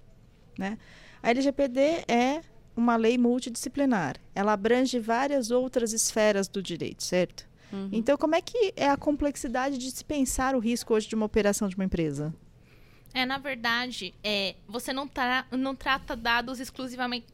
Né? 0.57 0.79
A 1.21 1.31
LGPD 1.31 2.05
é 2.07 2.41
uma 2.77 2.95
lei 2.95 3.19
multidisciplinar. 3.19 4.15
Ela 4.33 4.53
abrange 4.53 5.01
várias 5.01 5.51
outras 5.51 5.93
esferas 5.93 6.47
do 6.47 6.63
direito, 6.63 7.03
certo? 7.03 7.49
Uhum. 7.73 7.89
Então, 7.91 8.17
como 8.17 8.37
é 8.37 8.41
que 8.41 8.73
é 8.77 8.89
a 8.89 8.97
complexidade 8.97 9.77
de 9.77 9.91
se 9.91 10.05
pensar 10.05 10.55
o 10.55 10.61
risco 10.61 10.95
hoje 10.95 11.09
de 11.09 11.17
uma 11.17 11.27
operação 11.27 11.69
de 11.69 11.75
uma 11.75 11.85
empresa? 11.85 12.33
É, 13.13 13.27
na 13.27 13.39
verdade, 13.39 14.15
é, 14.23 14.55
você 14.69 14.93
não, 14.93 15.09
tra 15.09 15.47
não 15.51 15.75
trata 15.75 16.15
dados 16.15 16.61
exclusivamente 16.61 17.27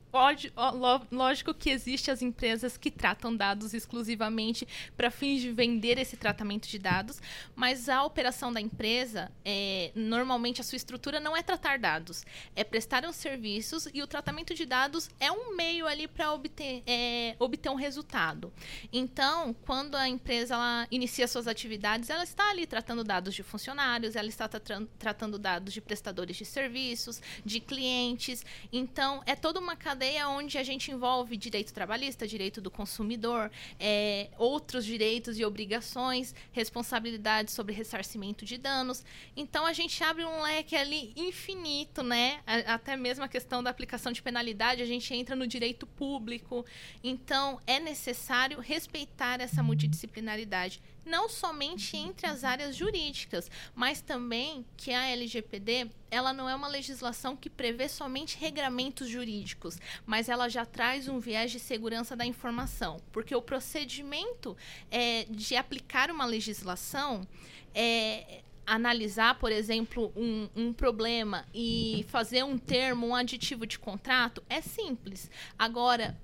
Lógico 1.11 1.55
que 1.55 1.71
existem 1.71 2.13
as 2.13 2.23
empresas 2.23 2.77
que 2.77 2.91
tratam 2.91 3.35
dados 3.35 3.73
exclusivamente 3.75 4.67
para 4.97 5.11
fins 5.11 5.41
de 5.41 5.53
vender 5.53 5.99
esse 5.99 6.17
tratamento 6.17 6.69
de 6.69 6.79
dados, 6.79 7.21
mas 7.55 7.89
a 7.89 8.03
operação 8.05 8.53
da 8.53 8.61
empresa, 8.61 9.31
é, 9.45 9.93
normalmente 9.95 10.61
a 10.61 10.65
sua 10.65 10.77
estrutura 10.77 11.21
não 11.21 11.37
é 11.37 11.43
tratar 11.43 11.79
dados, 11.79 12.25
é 12.57 12.65
prestar 12.65 13.05
os 13.05 13.17
serviços 13.17 13.89
e 13.95 14.03
o 14.03 14.07
tratamento 14.07 14.55
de 14.55 14.67
dados 14.67 15.09
é 15.21 15.31
um 15.31 15.55
meio 15.57 15.87
ali 15.87 16.09
para 16.09 16.33
obter, 16.33 16.83
é, 16.87 17.37
obter 17.39 17.71
um 17.71 17.77
resultado. 17.77 18.53
Então, 18.93 19.55
quando 19.65 19.95
a 19.95 20.09
empresa 20.09 20.55
ela 20.55 20.89
inicia 20.91 21.29
suas 21.29 21.47
atividades, 21.47 22.11
ela 22.11 22.25
está 22.25 22.51
ali 22.51 22.67
tratando 22.67 23.05
dados 23.05 23.35
de 23.35 23.43
funcionários, 23.43 24.17
ela 24.17 24.29
está 24.29 24.49
tra 24.49 24.81
tratando 24.99 25.39
dados 25.39 25.73
de 25.73 25.81
prestadores 25.81 26.37
de 26.37 26.45
serviços, 26.45 27.21
de 27.45 27.61
clientes. 27.61 28.45
Então, 28.73 29.23
é 29.27 29.35
toda 29.35 29.61
uma 29.61 29.77
cadeia 29.77 30.00
cadeia 30.01 30.31
onde 30.31 30.57
a 30.57 30.63
gente 30.63 30.91
envolve 30.91 31.37
direito 31.37 31.75
trabalhista, 31.75 32.27
direito 32.27 32.59
do 32.59 32.71
consumidor, 32.71 33.51
é, 33.79 34.31
outros 34.39 34.87
direitos 34.87 35.39
e 35.39 35.45
obrigações, 35.45 36.35
responsabilidade 36.53 37.51
sobre 37.51 37.75
ressarcimento 37.75 38.43
de 38.43 38.57
danos. 38.57 39.05
Então 39.37 39.67
a 39.67 39.75
gente 39.75 40.03
abre 40.03 40.25
um 40.25 40.41
leque 40.41 40.75
ali 40.75 41.13
infinito, 41.15 42.03
né? 42.03 42.41
Até 42.47 42.97
mesmo 42.97 43.25
a 43.25 43.29
questão 43.29 43.63
da 43.63 43.69
aplicação 43.69 44.11
de 44.11 44.23
penalidade, 44.23 44.81
a 44.81 44.87
gente 44.87 45.13
entra 45.13 45.37
no 45.37 45.47
direito 45.47 45.87
público. 45.87 46.65
Então 47.05 47.61
é 47.67 47.79
necessário 47.79 48.59
respeitar 48.59 49.39
essa 49.39 49.63
multidisciplinaridade 49.63 50.81
não 51.05 51.29
somente 51.29 51.97
entre 51.97 52.27
as 52.27 52.45
áreas 52.45 52.77
jurídicas, 52.77 53.51
mas 53.75 54.01
também 54.01 54.65
que 54.77 54.93
a 54.93 55.07
LGPD 55.09 55.91
ela 56.11 56.33
não 56.33 56.49
é 56.49 56.55
uma 56.55 56.69
legislação 56.69 57.37
que 57.37 57.49
prevê 57.49 57.89
somente 57.89 58.37
regramentos 58.37 59.09
jurídicos, 59.09 59.79
mas 60.05 60.29
ela 60.29 60.49
já 60.49 60.65
traz 60.65 61.09
um 61.09 61.21
viés 61.21 61.51
de 61.53 61.61
segurança 61.61 62.17
da 62.17 62.27
informação, 62.27 63.01
porque 63.13 63.35
o 63.35 63.43
procedimento 63.43 64.57
é, 64.91 65.25
de 65.31 65.57
aplicar 65.57 66.11
uma 66.11 66.27
legislação 66.27 67.27
é 67.75 68.43
analisar, 68.67 69.37
por 69.39 69.51
exemplo, 69.51 70.13
um, 70.15 70.49
um, 70.55 70.73
problema 70.73 71.45
e 71.53 72.05
fazer 72.09 72.45
um 72.45 72.57
termo, 72.57 73.09
um 73.09 73.15
aditivo 73.17 73.67
de 73.67 73.79
contrato, 73.79 74.43
é 74.49 74.61
simples. 74.61 75.29
Agora, 75.59 76.17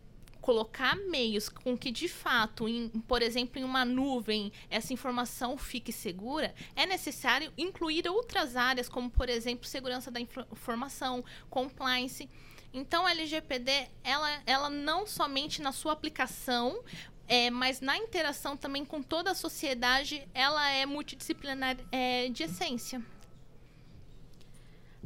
colocar 0.47 0.95
meios 0.95 1.49
com 1.49 1.77
que 1.77 1.91
de 1.91 2.07
fato, 2.07 2.69
em, 2.69 2.89
por 2.89 3.21
exemplo, 3.21 3.59
em 3.59 3.65
uma 3.65 3.85
nuvem, 3.85 4.53
essa 4.71 4.93
informação 4.93 5.59
fique 5.59 5.91
segura, 5.91 6.55
é 6.77 6.87
necessário 6.87 7.53
incluir 7.59 8.09
outras 8.09 8.55
áreas, 8.55 8.89
como 8.89 9.11
por 9.11 9.29
exemplo, 9.29 9.67
segurança 9.67 10.09
da 10.09 10.21
informação, 10.21 11.25
compliance. 11.51 12.31
Então, 12.73 13.05
a 13.05 13.11
LGPD, 13.11 13.89
ela, 14.05 14.41
ela 14.47 14.71
não 14.71 15.05
somente 15.05 15.61
na 15.61 15.73
sua 15.73 15.93
aplicação, 15.95 16.81
é, 17.27 17.51
mas 17.51 17.81
na 17.81 17.97
interação 17.97 18.57
também 18.57 18.85
com 18.85 19.03
toda 19.03 19.33
a 19.33 19.35
sociedade, 19.35 20.29
ela 20.33 20.71
é 20.71 20.87
multidisciplinar 20.87 21.77
é, 21.91 22.29
de 22.29 22.45
essência. 22.45 23.05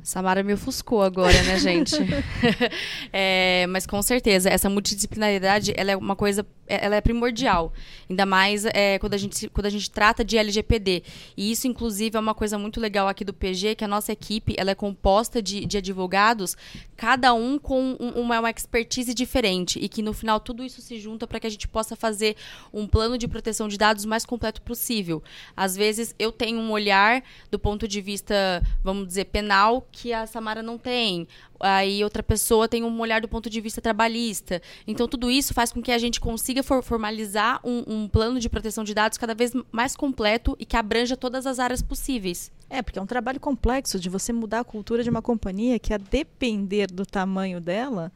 Samara 0.02 0.42
me 0.42 0.52
ofuscou 0.52 1.02
agora, 1.02 1.42
né, 1.42 1.58
gente? 1.58 1.96
é, 3.12 3.66
mas 3.68 3.86
com 3.86 4.00
certeza, 4.02 4.48
essa 4.48 4.68
multidisciplinaridade 4.68 5.72
ela 5.76 5.90
é 5.92 5.96
uma 5.96 6.16
coisa 6.16 6.46
ela 6.70 6.96
é 6.96 7.00
primordial. 7.00 7.72
Ainda 8.08 8.24
mais 8.26 8.64
é, 8.66 8.98
quando, 8.98 9.14
a 9.14 9.18
gente, 9.18 9.48
quando 9.48 9.66
a 9.66 9.70
gente 9.70 9.90
trata 9.90 10.24
de 10.24 10.36
LGPD. 10.36 11.02
E 11.36 11.50
isso, 11.50 11.66
inclusive, 11.66 12.16
é 12.16 12.20
uma 12.20 12.34
coisa 12.34 12.58
muito 12.58 12.80
legal 12.80 13.08
aqui 13.08 13.24
do 13.24 13.32
PG, 13.32 13.74
que 13.74 13.84
a 13.84 13.88
nossa 13.88 14.12
equipe 14.12 14.54
ela 14.56 14.70
é 14.70 14.74
composta 14.74 15.42
de, 15.42 15.64
de 15.66 15.78
advogados, 15.78 16.56
cada 16.96 17.32
um 17.34 17.58
com 17.58 17.94
uma, 17.94 18.40
uma 18.40 18.50
expertise 18.50 19.14
diferente. 19.14 19.78
E 19.78 19.88
que 19.88 20.02
no 20.02 20.12
final 20.12 20.40
tudo 20.40 20.62
isso 20.62 20.80
se 20.80 20.98
junta 20.98 21.26
para 21.26 21.40
que 21.40 21.46
a 21.46 21.50
gente 21.50 21.66
possa 21.66 21.96
fazer 21.96 22.36
um 22.72 22.86
plano 22.86 23.18
de 23.18 23.26
proteção 23.26 23.68
de 23.68 23.76
dados 23.76 24.04
mais 24.04 24.24
completo 24.24 24.62
possível. 24.62 25.22
Às 25.56 25.76
vezes 25.76 26.14
eu 26.18 26.32
tenho 26.32 26.58
um 26.58 26.70
olhar 26.70 27.22
do 27.50 27.58
ponto 27.58 27.88
de 27.88 28.00
vista, 28.00 28.62
vamos 28.82 29.06
dizer, 29.06 29.26
penal, 29.26 29.86
que 29.90 30.12
a 30.12 30.26
Samara 30.26 30.62
não 30.62 30.78
tem 30.78 31.26
aí 31.60 32.02
outra 32.02 32.22
pessoa 32.22 32.66
tem 32.66 32.82
um 32.82 33.00
olhar 33.00 33.20
do 33.20 33.28
ponto 33.28 33.50
de 33.50 33.60
vista 33.60 33.80
trabalhista. 33.80 34.62
Então, 34.86 35.06
tudo 35.06 35.30
isso 35.30 35.52
faz 35.52 35.70
com 35.70 35.82
que 35.82 35.92
a 35.92 35.98
gente 35.98 36.18
consiga 36.18 36.59
for 36.62 36.82
formalizar 36.82 37.60
um, 37.64 37.84
um, 37.86 38.08
plano 38.08 38.38
de 38.38 38.48
proteção 38.48 38.84
de 38.84 38.94
dados 38.94 39.18
cada 39.18 39.34
vez 39.34 39.52
mais 39.70 39.96
completo 39.96 40.56
e 40.58 40.64
que 40.64 40.76
abranja 40.76 41.16
todas 41.16 41.46
as 41.46 41.58
áreas 41.58 41.82
possíveis. 41.82 42.50
É, 42.68 42.82
porque 42.82 42.98
é 42.98 43.02
um 43.02 43.06
trabalho 43.06 43.40
complexo 43.40 43.98
de 43.98 44.08
você 44.08 44.32
mudar 44.32 44.60
a 44.60 44.64
cultura 44.64 45.02
de 45.02 45.10
uma 45.10 45.22
companhia 45.22 45.78
que, 45.78 45.92
a 45.92 45.98
depender 45.98 46.86
do 46.86 47.04
tamanho 47.04 47.60
dela, 47.60 48.12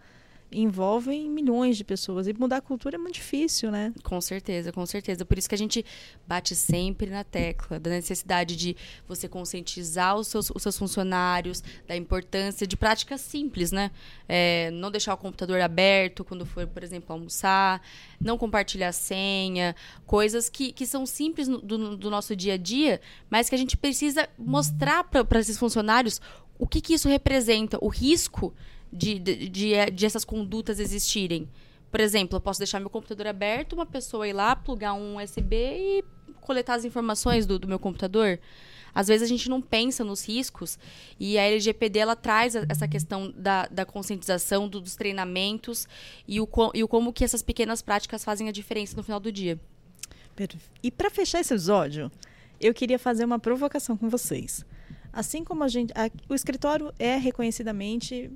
envolvem 0.55 1.29
milhões 1.29 1.77
de 1.77 1.85
pessoas. 1.85 2.27
E 2.27 2.33
mudar 2.33 2.59
a 2.59 2.61
cultura 2.61 2.97
é 2.97 2.99
muito 2.99 3.15
difícil, 3.15 3.71
né? 3.71 3.93
Com 4.03 4.21
certeza, 4.21 4.73
com 4.73 4.87
certeza. 4.87 5.25
Por 5.25 5.37
isso 5.37 5.49
que 5.49 5.55
a 5.55 5.59
gente 5.59 5.85
bate 6.27 6.55
sempre 6.55 7.11
na 7.11 7.25
tecla 7.25 7.81
da 7.81 7.91
necessidade 7.91 8.57
de 8.57 8.77
você 9.07 9.29
conscientizar 9.29 10.17
os 10.17 10.29
seus, 10.29 10.51
os 10.51 10.63
seus 10.63 10.79
funcionários, 10.79 11.63
da 11.87 11.97
importância 11.97 12.67
de 12.67 12.77
práticas 12.77 13.21
simples, 13.21 13.73
né? 13.73 13.91
É, 14.29 14.71
não 14.71 14.91
deixar 14.91 15.15
o 15.15 15.17
computador 15.17 15.61
aberto 15.61 16.25
quando 16.25 16.47
for, 16.47 16.67
por 16.67 16.83
exemplo, 16.83 17.13
almoçar, 17.13 17.83
não 18.21 18.39
compartilhar 18.39 18.93
senha, 18.93 19.75
coisas 20.07 20.49
que, 20.49 20.73
que 20.73 20.87
são 20.87 21.05
simples 21.05 21.49
do, 21.49 21.97
do 21.97 22.11
nosso 22.11 22.37
dia 22.37 22.55
a 22.55 22.57
dia, 22.57 23.01
mas 23.29 23.49
que 23.49 23.55
a 23.55 23.59
gente 23.59 23.77
precisa 23.77 24.29
mostrar 24.39 25.05
para 25.05 25.41
esses 25.41 25.59
funcionários 25.59 26.21
o 26.59 26.67
que, 26.67 26.81
que 26.81 26.95
isso 26.95 27.09
representa, 27.09 27.79
o 27.81 27.89
risco 27.89 28.55
de, 28.95 29.19
de, 29.19 29.49
de, 29.49 29.91
de 29.91 30.07
essas 30.07 30.25
condutas 30.25 30.79
existirem 30.79 31.49
Por 31.91 31.99
exemplo, 31.99 32.37
eu 32.37 32.41
posso 32.41 32.61
deixar 32.61 32.79
meu 32.79 32.89
computador 32.89 33.27
aberto, 33.27 33.73
uma 33.73 33.85
pessoa 33.85 34.29
ir 34.29 34.33
lá, 34.33 34.55
plugar 34.55 34.95
um 34.95 35.21
USB 35.21 35.57
e 35.57 36.05
coletar 36.41 36.75
as 36.75 36.85
informações 36.85 37.45
do, 37.45 37.59
do 37.59 37.67
meu 37.67 37.79
computador. 37.79 38.39
Às 38.95 39.09
vezes 39.09 39.23
a 39.25 39.29
gente 39.29 39.49
não 39.49 39.61
pensa 39.61 40.05
nos 40.05 40.25
riscos 40.25 40.79
e 41.19 41.37
a 41.37 41.43
LGPD 41.43 41.99
ela 41.99 42.15
traz 42.15 42.55
essa 42.55 42.87
questão 42.87 43.33
da, 43.37 43.67
da 43.67 43.85
conscientização, 43.85 44.69
do, 44.69 44.81
dos 44.81 44.95
treinamentos 44.95 45.89
e 46.29 46.41
o, 46.41 46.49
e 46.73 46.85
o 46.85 46.87
como 46.87 47.13
que 47.13 47.25
essas 47.25 47.43
pequenas 47.43 47.83
práticas 47.83 48.23
fazem 48.23 48.49
a 48.49 48.53
diferença 48.53 48.97
no 48.97 49.03
final 49.03 49.19
do 49.19 49.33
dia. 49.33 49.59
E 50.81 50.91
para 50.93 51.11
fechar 51.11 51.41
esse 51.41 51.53
episódio, 51.53 52.11
eu 52.61 52.73
queria 52.73 52.99
fazer 52.99 53.25
uma 53.25 53.39
provocação 53.39 53.97
com 53.97 54.09
vocês. 54.09 54.65
Assim 55.13 55.43
como 55.43 55.65
a 55.65 55.69
gente, 55.69 55.93
a, 55.97 56.11
o 56.29 56.35
escritório 56.35 56.93
é 56.99 57.17
reconhecidamente 57.17 58.31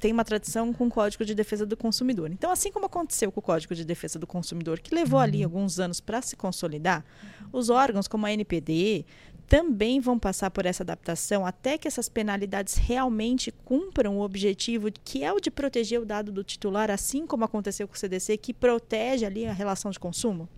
tem 0.00 0.12
uma 0.12 0.24
tradição 0.24 0.72
com 0.72 0.86
o 0.86 0.90
Código 0.90 1.24
de 1.24 1.34
Defesa 1.34 1.66
do 1.66 1.76
Consumidor. 1.76 2.30
Então, 2.32 2.50
assim 2.50 2.72
como 2.72 2.86
aconteceu 2.86 3.30
com 3.30 3.40
o 3.40 3.42
Código 3.42 3.74
de 3.74 3.84
Defesa 3.84 4.18
do 4.18 4.26
Consumidor, 4.26 4.80
que 4.80 4.94
levou 4.94 5.20
ali 5.20 5.44
alguns 5.44 5.78
anos 5.78 6.00
para 6.00 6.22
se 6.22 6.36
consolidar, 6.36 7.04
os 7.52 7.70
órgãos 7.70 8.08
como 8.08 8.26
a 8.26 8.32
NPD 8.32 9.04
também 9.50 9.98
vão 9.98 10.16
passar 10.16 10.48
por 10.48 10.64
essa 10.64 10.84
adaptação 10.84 11.44
até 11.44 11.76
que 11.76 11.88
essas 11.88 12.08
penalidades 12.08 12.76
realmente 12.76 13.50
cumpram 13.50 14.16
o 14.16 14.20
objetivo 14.20 14.88
que 15.04 15.24
é 15.24 15.32
o 15.32 15.40
de 15.40 15.50
proteger 15.50 16.00
o 16.00 16.06
dado 16.06 16.30
do 16.30 16.44
titular, 16.44 16.88
assim 16.88 17.26
como 17.26 17.44
aconteceu 17.44 17.88
com 17.88 17.94
o 17.94 17.98
CDC, 17.98 18.36
que 18.36 18.54
protege 18.54 19.26
ali 19.26 19.46
a 19.46 19.52
relação 19.52 19.90
de 19.90 19.98
consumo? 19.98 20.48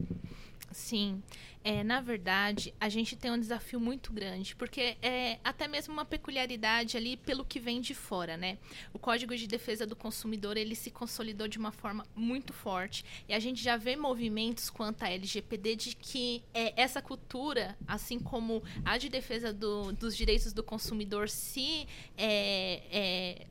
Sim. 0.73 1.23
É, 1.65 1.85
na 1.85 2.01
verdade, 2.01 2.75
a 2.81 2.89
gente 2.89 3.15
tem 3.15 3.31
um 3.31 3.39
desafio 3.39 3.79
muito 3.79 4.13
grande, 4.13 4.57
porque 4.57 4.97
é 5.01 5.39
até 5.45 5.69
mesmo 5.69 5.93
uma 5.93 6.05
peculiaridade 6.05 6.97
ali 6.97 7.17
pelo 7.17 7.45
que 7.45 7.61
vem 7.61 7.81
de 7.81 7.95
fora, 7.95 8.37
né? 8.37 8.59
O 8.93 8.99
Código 8.99 9.37
de 9.37 9.47
Defesa 9.47 9.87
do 9.87 9.95
Consumidor, 9.95 10.57
ele 10.57 10.75
se 10.75 10.91
consolidou 10.91 11.47
de 11.47 11.59
uma 11.59 11.71
forma 11.71 12.05
muito 12.17 12.53
forte, 12.53 13.05
e 13.29 13.33
a 13.33 13.39
gente 13.39 13.63
já 13.63 13.77
vê 13.77 13.95
movimentos 13.95 14.71
quanto 14.71 15.05
à 15.05 15.11
LGPD 15.11 15.77
de 15.77 15.95
que 15.95 16.43
é, 16.53 16.73
essa 16.81 17.01
cultura, 17.01 17.79
assim 17.87 18.19
como 18.19 18.63
a 18.85 18.99
de 18.99 19.09
defesa 19.09 19.53
do, 19.53 19.93
dos 19.93 20.17
direitos 20.17 20.53
do 20.53 20.65
consumidor, 20.65 21.29
se 21.29 21.87
é, 22.17 22.83
é, 22.91 23.47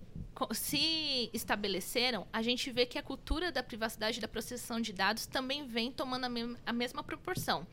se 0.51 1.29
estabeleceram, 1.33 2.27
a 2.33 2.41
gente 2.41 2.71
vê 2.71 2.85
que 2.85 2.97
a 2.97 3.03
cultura 3.03 3.51
da 3.51 3.61
privacidade 3.61 4.17
e 4.17 4.21
da 4.21 4.27
proteção 4.27 4.81
de 4.81 4.91
dados 4.91 5.25
também 5.25 5.67
vem 5.67 5.91
tomando 5.91 6.25
a, 6.25 6.29
me 6.29 6.55
a 6.65 6.73
mesma 6.73 7.03
proporção. 7.03 7.67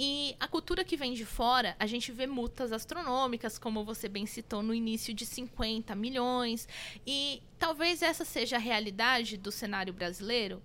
E 0.00 0.36
a 0.38 0.46
cultura 0.46 0.84
que 0.84 0.96
vem 0.96 1.12
de 1.12 1.24
fora, 1.24 1.74
a 1.76 1.84
gente 1.84 2.12
vê 2.12 2.24
multas 2.24 2.70
astronômicas, 2.70 3.58
como 3.58 3.84
você 3.84 4.08
bem 4.08 4.26
citou 4.26 4.62
no 4.62 4.72
início, 4.72 5.12
de 5.12 5.26
50 5.26 5.92
milhões. 5.96 6.68
E 7.04 7.42
talvez 7.58 8.00
essa 8.00 8.24
seja 8.24 8.56
a 8.56 8.60
realidade 8.60 9.36
do 9.36 9.50
cenário 9.50 9.92
brasileiro. 9.92 10.62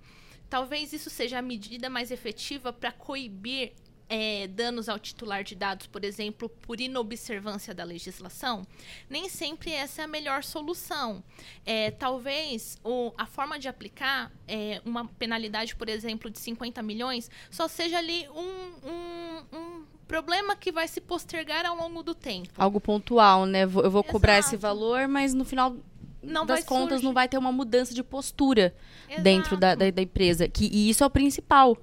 Talvez 0.52 0.94
isso 0.94 1.10
seja 1.10 1.40
a 1.40 1.42
medida 1.42 1.90
mais 1.90 2.12
efetiva 2.12 2.72
para 2.72 2.92
coibir 2.92 3.74
é, 4.16 4.48
danos 4.48 4.88
ao 4.88 5.00
titular 5.00 5.44
de 5.44 5.56
dados, 5.56 5.88
por 5.88 6.06
exemplo, 6.06 6.48
por 6.48 6.80
inobservância 6.80 7.74
da 7.74 7.84
legislação, 7.84 8.62
nem 9.10 9.28
sempre 9.28 9.72
essa 9.72 10.04
é 10.04 10.06
a 10.06 10.08
melhor 10.08 10.44
solução. 10.44 11.24
É, 11.66 11.90
talvez 11.90 12.78
o, 12.84 13.12
a 13.18 13.26
forma 13.26 13.58
de 13.58 13.68
aplicar 13.68 14.32
é, 14.48 14.80
uma 14.86 15.06
penalidade, 15.06 15.76
por 15.76 15.90
exemplo, 15.90 16.30
de 16.30 16.38
50 16.38 16.84
milhões, 16.84 17.32
só 17.50 17.68
seja 17.68 17.98
ali 17.98 18.28
um, 18.30 18.88
um, 18.88 19.58
um 19.58 19.86
problema 20.08 20.56
que 20.56 20.72
vai 20.72 20.88
se 20.88 21.02
postergar 21.02 21.66
ao 21.66 21.76
longo 21.76 22.04
do 22.04 22.14
tempo. 22.14 22.50
Algo 22.56 22.80
pontual, 22.80 23.48
né? 23.48 23.64
Eu 23.64 23.70
vou 23.70 23.82
Exato. 23.82 24.12
cobrar 24.12 24.38
esse 24.38 24.56
valor, 24.56 25.08
mas 25.08 25.34
no 25.34 25.44
final 25.44 25.76
não 26.22 26.46
das 26.46 26.64
contas 26.64 26.90
surgir. 26.90 27.06
não 27.06 27.14
vai 27.14 27.28
ter 27.28 27.40
uma 27.40 27.52
mudança 27.52 27.96
de 27.96 28.04
postura 28.04 28.76
Exato. 29.08 29.24
dentro 29.24 29.58
da, 29.58 29.74
da, 29.74 29.90
da, 29.90 30.02
empresa. 30.04 30.48
Que, 30.48 30.70
e 30.72 30.88
isso 30.88 31.04
é 31.04 31.08
o 31.08 31.10
principal. 31.10 31.76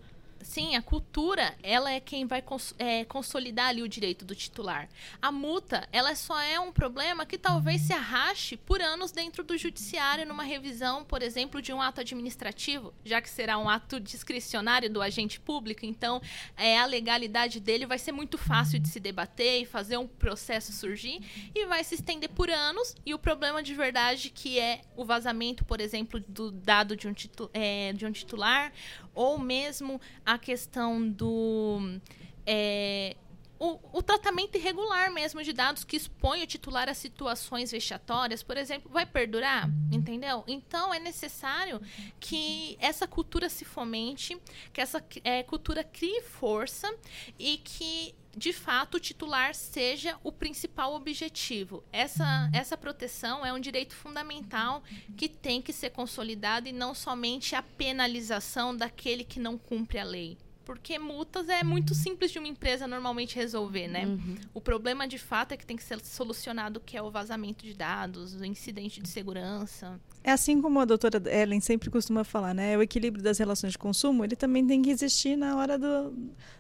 Sim, 0.43 0.75
a 0.75 0.83
cultura, 0.83 1.55
ela 1.63 1.91
é 1.93 2.01
quem 2.01 2.27
vai 2.27 2.41
cons 2.41 2.75
é, 2.79 3.05
consolidar 3.05 3.69
ali 3.69 3.83
o 3.83 3.89
direito 3.89 4.25
do 4.25 4.35
titular. 4.35 4.89
A 5.21 5.31
multa, 5.31 5.87
ela 5.93 6.15
só 6.15 6.41
é 6.41 6.59
um 6.59 6.73
problema 6.73 7.27
que 7.27 7.37
talvez 7.37 7.83
se 7.83 7.93
arraste 7.93 8.57
por 8.57 8.81
anos 8.81 9.13
dentro 9.13 9.45
do 9.45 9.57
judiciário 9.57 10.27
numa 10.27 10.43
revisão, 10.43 11.05
por 11.05 11.23
exemplo, 11.23 11.61
de 11.61 11.73
um 11.73 11.81
ato 11.81 12.01
administrativo, 12.01 12.95
já 13.05 13.21
que 13.21 13.29
será 13.29 13.59
um 13.59 13.69
ato 13.69 14.01
discricionário 14.01 14.91
do 14.91 15.03
agente 15.03 15.39
público, 15.39 15.85
então 15.85 16.23
é, 16.57 16.79
a 16.79 16.87
legalidade 16.87 17.61
dele 17.61 17.85
vai 17.85 17.99
ser 17.99 18.13
muito 18.13 18.39
fácil 18.39 18.79
de 18.79 18.89
se 18.89 18.99
debater 18.99 19.63
e 19.63 19.67
fazer 19.67 19.99
um 19.99 20.07
processo 20.07 20.73
surgir 20.73 21.21
e 21.55 21.67
vai 21.67 21.85
se 21.85 21.95
estender 21.95 22.31
por 22.31 22.49
anos 22.49 22.95
e 23.05 23.13
o 23.13 23.19
problema 23.19 23.63
de 23.63 23.75
verdade 23.75 24.31
que 24.31 24.59
é 24.59 24.81
o 24.97 25.05
vazamento, 25.05 25.65
por 25.65 25.81
exemplo, 25.81 26.19
do 26.27 26.51
dado 26.51 26.97
de 26.97 27.07
um, 27.07 27.13
titu 27.13 27.51
é, 27.53 27.93
de 27.93 28.07
um 28.07 28.13
titular 28.13 28.73
ou 29.15 29.39
mesmo 29.39 30.01
a 30.25 30.39
questão 30.39 31.09
do. 31.09 32.01
É, 32.47 33.17
o, 33.61 33.79
o, 33.93 34.03
tratamento 34.03 34.57
irregular 34.57 35.13
mesmo 35.13 35.45
de 35.45 35.53
dados 35.53 35.85
que 35.85 35.95
expõe 35.95 36.43
o 36.43 36.47
titular 36.47 36.89
a 36.89 36.95
situações 36.95 37.71
vexatórias, 37.71 38.43
por 38.43 38.57
exemplo, 38.57 38.91
vai 38.91 39.05
perdurar, 39.05 39.69
entendeu? 39.93 40.43
Então 40.49 40.95
é 40.95 40.99
necessário 40.99 41.79
que 42.19 42.79
essa 42.81 43.07
cultura 43.07 43.51
se 43.51 43.67
fomente, 43.67 44.41
que 44.73 44.81
essa 44.81 45.05
é, 45.23 45.43
cultura 45.43 45.85
crie 45.85 46.23
força 46.23 46.93
e 47.39 47.59
que 47.59 48.15
de 48.37 48.53
fato, 48.53 48.97
o 48.97 49.01
titular 49.01 49.55
seja 49.57 50.17
o 50.23 50.31
principal 50.31 50.95
objetivo. 50.95 51.83
Essa, 51.93 52.49
essa 52.53 52.77
proteção 52.77 53.45
é 53.45 53.53
um 53.53 53.59
direito 53.59 53.93
fundamental 53.93 54.85
que 55.17 55.29
tem 55.29 55.61
que 55.61 55.73
ser 55.73 55.91
consolidado 55.91 56.69
e 56.69 56.73
não 56.73 56.95
somente 56.95 57.57
a 57.57 57.63
penalização 57.63 58.75
daquele 58.75 59.25
que 59.25 59.41
não 59.41 59.59
cumpre 59.59 59.99
a 59.99 60.05
lei. 60.05 60.39
Porque 60.71 61.01
multas 61.01 61.49
é 61.49 61.65
muito 61.65 61.97
simples 61.97 62.31
de 62.31 62.39
uma 62.39 62.47
empresa 62.47 62.87
normalmente 62.87 63.35
resolver, 63.35 63.89
né? 63.89 64.07
Uhum. 64.07 64.37
O 64.55 64.61
problema 64.61 65.09
de 65.09 65.19
fato 65.19 65.51
é 65.51 65.57
que 65.57 65.67
tem 65.67 65.77
que 65.77 65.83
ser 65.83 65.99
solucionado, 66.01 66.79
que 66.79 66.97
é 66.97 67.03
o 67.03 67.11
vazamento 67.11 67.67
de 67.67 67.75
dados, 67.75 68.37
o 68.37 68.45
incidente 68.45 69.03
de 69.03 69.09
segurança. 69.09 70.01
É 70.23 70.31
assim 70.31 70.63
como 70.63 70.79
a 70.79 70.85
doutora 70.85 71.21
Ellen 71.29 71.61
sempre 71.61 71.91
costuma 71.91 72.23
falar, 72.23 72.55
né? 72.55 72.79
O 72.79 72.83
equilíbrio 72.83 73.21
das 73.21 73.37
relações 73.39 73.73
de 73.73 73.79
consumo, 73.79 74.25
ele 74.25 74.37
também 74.37 74.65
tem 74.65 74.81
que 74.81 74.91
existir 74.91 75.35
na 75.35 75.57
hora 75.57 75.77
do, 75.77 76.15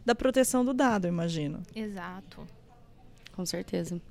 da 0.04 0.12
proteção 0.12 0.64
do 0.64 0.74
dado, 0.74 1.06
imagino. 1.06 1.62
Exato. 1.72 2.44
Com 3.32 3.46
certeza. 3.46 4.02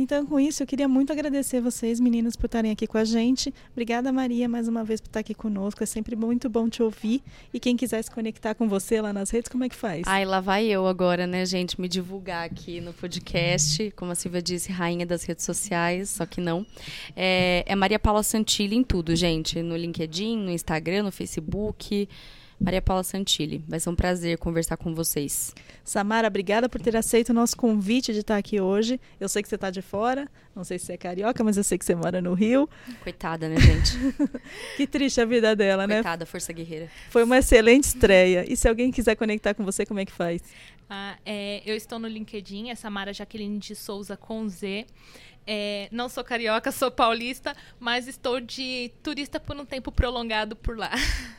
Então, 0.00 0.24
com 0.24 0.38
isso, 0.38 0.62
eu 0.62 0.66
queria 0.68 0.86
muito 0.86 1.12
agradecer 1.12 1.60
vocês, 1.60 1.98
meninas, 1.98 2.36
por 2.36 2.46
estarem 2.46 2.70
aqui 2.70 2.86
com 2.86 2.96
a 2.96 3.04
gente. 3.04 3.52
Obrigada, 3.72 4.12
Maria, 4.12 4.48
mais 4.48 4.68
uma 4.68 4.84
vez 4.84 5.00
por 5.00 5.08
estar 5.08 5.18
aqui 5.18 5.34
conosco. 5.34 5.82
É 5.82 5.86
sempre 5.86 6.14
muito 6.14 6.48
bom 6.48 6.68
te 6.68 6.80
ouvir. 6.80 7.20
E 7.52 7.58
quem 7.58 7.76
quiser 7.76 8.00
se 8.04 8.08
conectar 8.08 8.54
com 8.54 8.68
você 8.68 9.00
lá 9.00 9.12
nas 9.12 9.30
redes, 9.30 9.50
como 9.50 9.64
é 9.64 9.68
que 9.68 9.74
faz? 9.74 10.04
Ai, 10.06 10.24
lá 10.24 10.38
vai 10.38 10.66
eu 10.66 10.86
agora, 10.86 11.26
né, 11.26 11.44
gente, 11.44 11.80
me 11.80 11.88
divulgar 11.88 12.46
aqui 12.46 12.80
no 12.80 12.92
podcast. 12.92 13.92
Como 13.96 14.12
a 14.12 14.14
Silvia 14.14 14.40
disse, 14.40 14.70
rainha 14.70 15.04
das 15.04 15.24
redes 15.24 15.44
sociais, 15.44 16.10
só 16.10 16.24
que 16.24 16.40
não. 16.40 16.64
É, 17.16 17.64
é 17.66 17.74
Maria 17.74 17.98
Paula 17.98 18.22
Santilli 18.22 18.76
em 18.76 18.84
tudo, 18.84 19.16
gente. 19.16 19.60
No 19.62 19.76
LinkedIn, 19.76 20.38
no 20.38 20.52
Instagram, 20.52 21.02
no 21.02 21.10
Facebook. 21.10 22.08
Maria 22.60 22.82
Paula 22.82 23.04
Santilli. 23.04 23.64
Vai 23.68 23.78
ser 23.78 23.88
um 23.90 23.94
prazer 23.94 24.36
conversar 24.38 24.76
com 24.76 24.94
vocês. 24.94 25.54
Samara, 25.84 26.26
obrigada 26.26 26.68
por 26.68 26.80
ter 26.80 26.96
aceito 26.96 27.30
o 27.30 27.32
nosso 27.32 27.56
convite 27.56 28.12
de 28.12 28.20
estar 28.20 28.36
aqui 28.36 28.60
hoje. 28.60 29.00
Eu 29.20 29.28
sei 29.28 29.42
que 29.42 29.48
você 29.48 29.54
está 29.54 29.70
de 29.70 29.80
fora, 29.80 30.28
não 30.54 30.64
sei 30.64 30.78
se 30.78 30.86
você 30.86 30.94
é 30.94 30.96
carioca, 30.96 31.44
mas 31.44 31.56
eu 31.56 31.64
sei 31.64 31.78
que 31.78 31.84
você 31.84 31.94
mora 31.94 32.20
no 32.20 32.34
Rio. 32.34 32.68
Coitada, 33.02 33.48
né, 33.48 33.56
gente? 33.60 33.96
que 34.76 34.86
triste 34.86 35.20
a 35.20 35.24
vida 35.24 35.54
dela, 35.54 35.84
Coitada, 35.84 35.86
né? 35.86 36.02
Coitada, 36.02 36.26
força 36.26 36.52
guerreira. 36.52 36.90
Foi 37.10 37.22
uma 37.22 37.38
excelente 37.38 37.84
estreia. 37.84 38.44
E 38.50 38.56
se 38.56 38.68
alguém 38.68 38.90
quiser 38.90 39.14
conectar 39.14 39.54
com 39.54 39.64
você, 39.64 39.86
como 39.86 40.00
é 40.00 40.04
que 40.04 40.12
faz? 40.12 40.42
Ah, 40.90 41.16
é, 41.24 41.62
eu 41.64 41.76
estou 41.76 41.98
no 41.98 42.08
LinkedIn, 42.08 42.70
é 42.70 42.74
Samara 42.74 43.12
Jaqueline 43.12 43.58
de 43.58 43.74
Souza 43.74 44.16
com 44.16 44.48
Z. 44.48 44.86
É, 45.46 45.88
não 45.90 46.08
sou 46.08 46.22
carioca, 46.22 46.70
sou 46.70 46.90
paulista, 46.90 47.56
mas 47.80 48.06
estou 48.06 48.40
de 48.40 48.90
turista 49.02 49.40
por 49.40 49.56
um 49.56 49.64
tempo 49.64 49.90
prolongado 49.90 50.54
por 50.56 50.76
lá. 50.76 50.90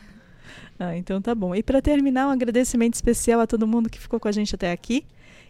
Ah, 0.78 0.96
então 0.96 1.22
tá 1.22 1.36
bom. 1.36 1.54
E 1.54 1.62
para 1.62 1.82
terminar, 1.82 2.28
um 2.28 2.32
agradecimento 2.32 2.94
especial 2.94 3.40
a 3.42 3.48
todo 3.48 3.68
mundo 3.68 3.90
que 3.90 4.00
ficou 4.00 4.20
com 4.20 4.28
a 4.28 4.32
gente 4.32 4.56
até 4.56 4.72
aqui. 4.72 5.06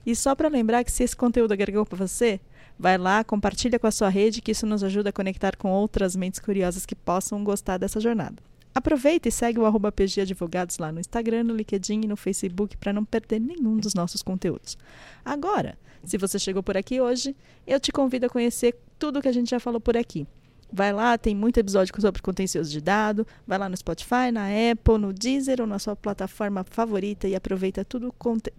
E 0.05 0.15
só 0.15 0.33
para 0.33 0.47
lembrar 0.47 0.83
que 0.83 0.91
se 0.91 1.03
esse 1.03 1.15
conteúdo 1.15 1.51
agregou 1.51 1.85
para 1.85 1.97
você, 1.97 2.39
vai 2.77 2.97
lá, 2.97 3.23
compartilha 3.23 3.77
com 3.77 3.87
a 3.87 3.91
sua 3.91 4.09
rede, 4.09 4.41
que 4.41 4.51
isso 4.51 4.65
nos 4.65 4.83
ajuda 4.83 5.09
a 5.09 5.13
conectar 5.13 5.55
com 5.57 5.69
outras 5.69 6.15
mentes 6.15 6.39
curiosas 6.39 6.85
que 6.85 6.95
possam 6.95 7.43
gostar 7.43 7.77
dessa 7.77 7.99
jornada. 7.99 8.41
Aproveita 8.73 9.27
e 9.27 9.31
segue 9.31 9.59
o 9.59 9.65
arroba 9.65 9.91
PG 9.91 10.21
Advogados 10.21 10.77
lá 10.77 10.91
no 10.91 10.99
Instagram, 10.99 11.43
no 11.43 11.55
LinkedIn 11.55 12.01
e 12.03 12.07
no 12.07 12.15
Facebook 12.15 12.77
para 12.77 12.93
não 12.93 13.03
perder 13.03 13.39
nenhum 13.39 13.77
dos 13.77 13.93
nossos 13.93 14.21
conteúdos. 14.21 14.77
Agora, 15.25 15.77
se 16.03 16.17
você 16.17 16.39
chegou 16.39 16.63
por 16.63 16.77
aqui 16.77 17.01
hoje, 17.01 17.35
eu 17.67 17.79
te 17.79 17.91
convido 17.91 18.27
a 18.27 18.29
conhecer 18.29 18.75
tudo 18.97 19.21
que 19.21 19.27
a 19.27 19.33
gente 19.33 19.49
já 19.49 19.59
falou 19.59 19.81
por 19.81 19.97
aqui. 19.97 20.25
Vai 20.71 20.93
lá, 20.93 21.17
tem 21.17 21.35
muito 21.35 21.59
episódio 21.59 21.93
sobre 21.99 22.21
contencioso 22.21 22.69
de 22.69 22.79
dado. 22.79 23.25
Vai 23.45 23.57
lá 23.57 23.67
no 23.67 23.75
Spotify, 23.75 24.31
na 24.31 24.47
Apple, 24.71 24.97
no 24.99 25.11
Deezer 25.11 25.59
ou 25.59 25.67
na 25.67 25.79
sua 25.79 25.95
plataforma 25.95 26.63
favorita 26.63 27.27
e 27.27 27.35
aproveita 27.35 27.83
tudo, 27.83 28.13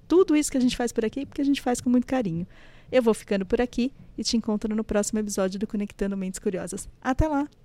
tudo 0.08 0.36
isso 0.36 0.50
que 0.50 0.58
a 0.58 0.60
gente 0.60 0.76
faz 0.76 0.92
por 0.92 1.04
aqui, 1.04 1.24
porque 1.24 1.40
a 1.40 1.44
gente 1.44 1.60
faz 1.60 1.80
com 1.80 1.88
muito 1.88 2.06
carinho. 2.06 2.46
Eu 2.90 3.02
vou 3.02 3.14
ficando 3.14 3.46
por 3.46 3.60
aqui 3.60 3.92
e 4.18 4.24
te 4.24 4.36
encontro 4.36 4.74
no 4.74 4.82
próximo 4.82 5.20
episódio 5.20 5.58
do 5.58 5.66
Conectando 5.66 6.16
Mentes 6.16 6.40
Curiosas. 6.40 6.88
Até 7.00 7.28
lá! 7.28 7.48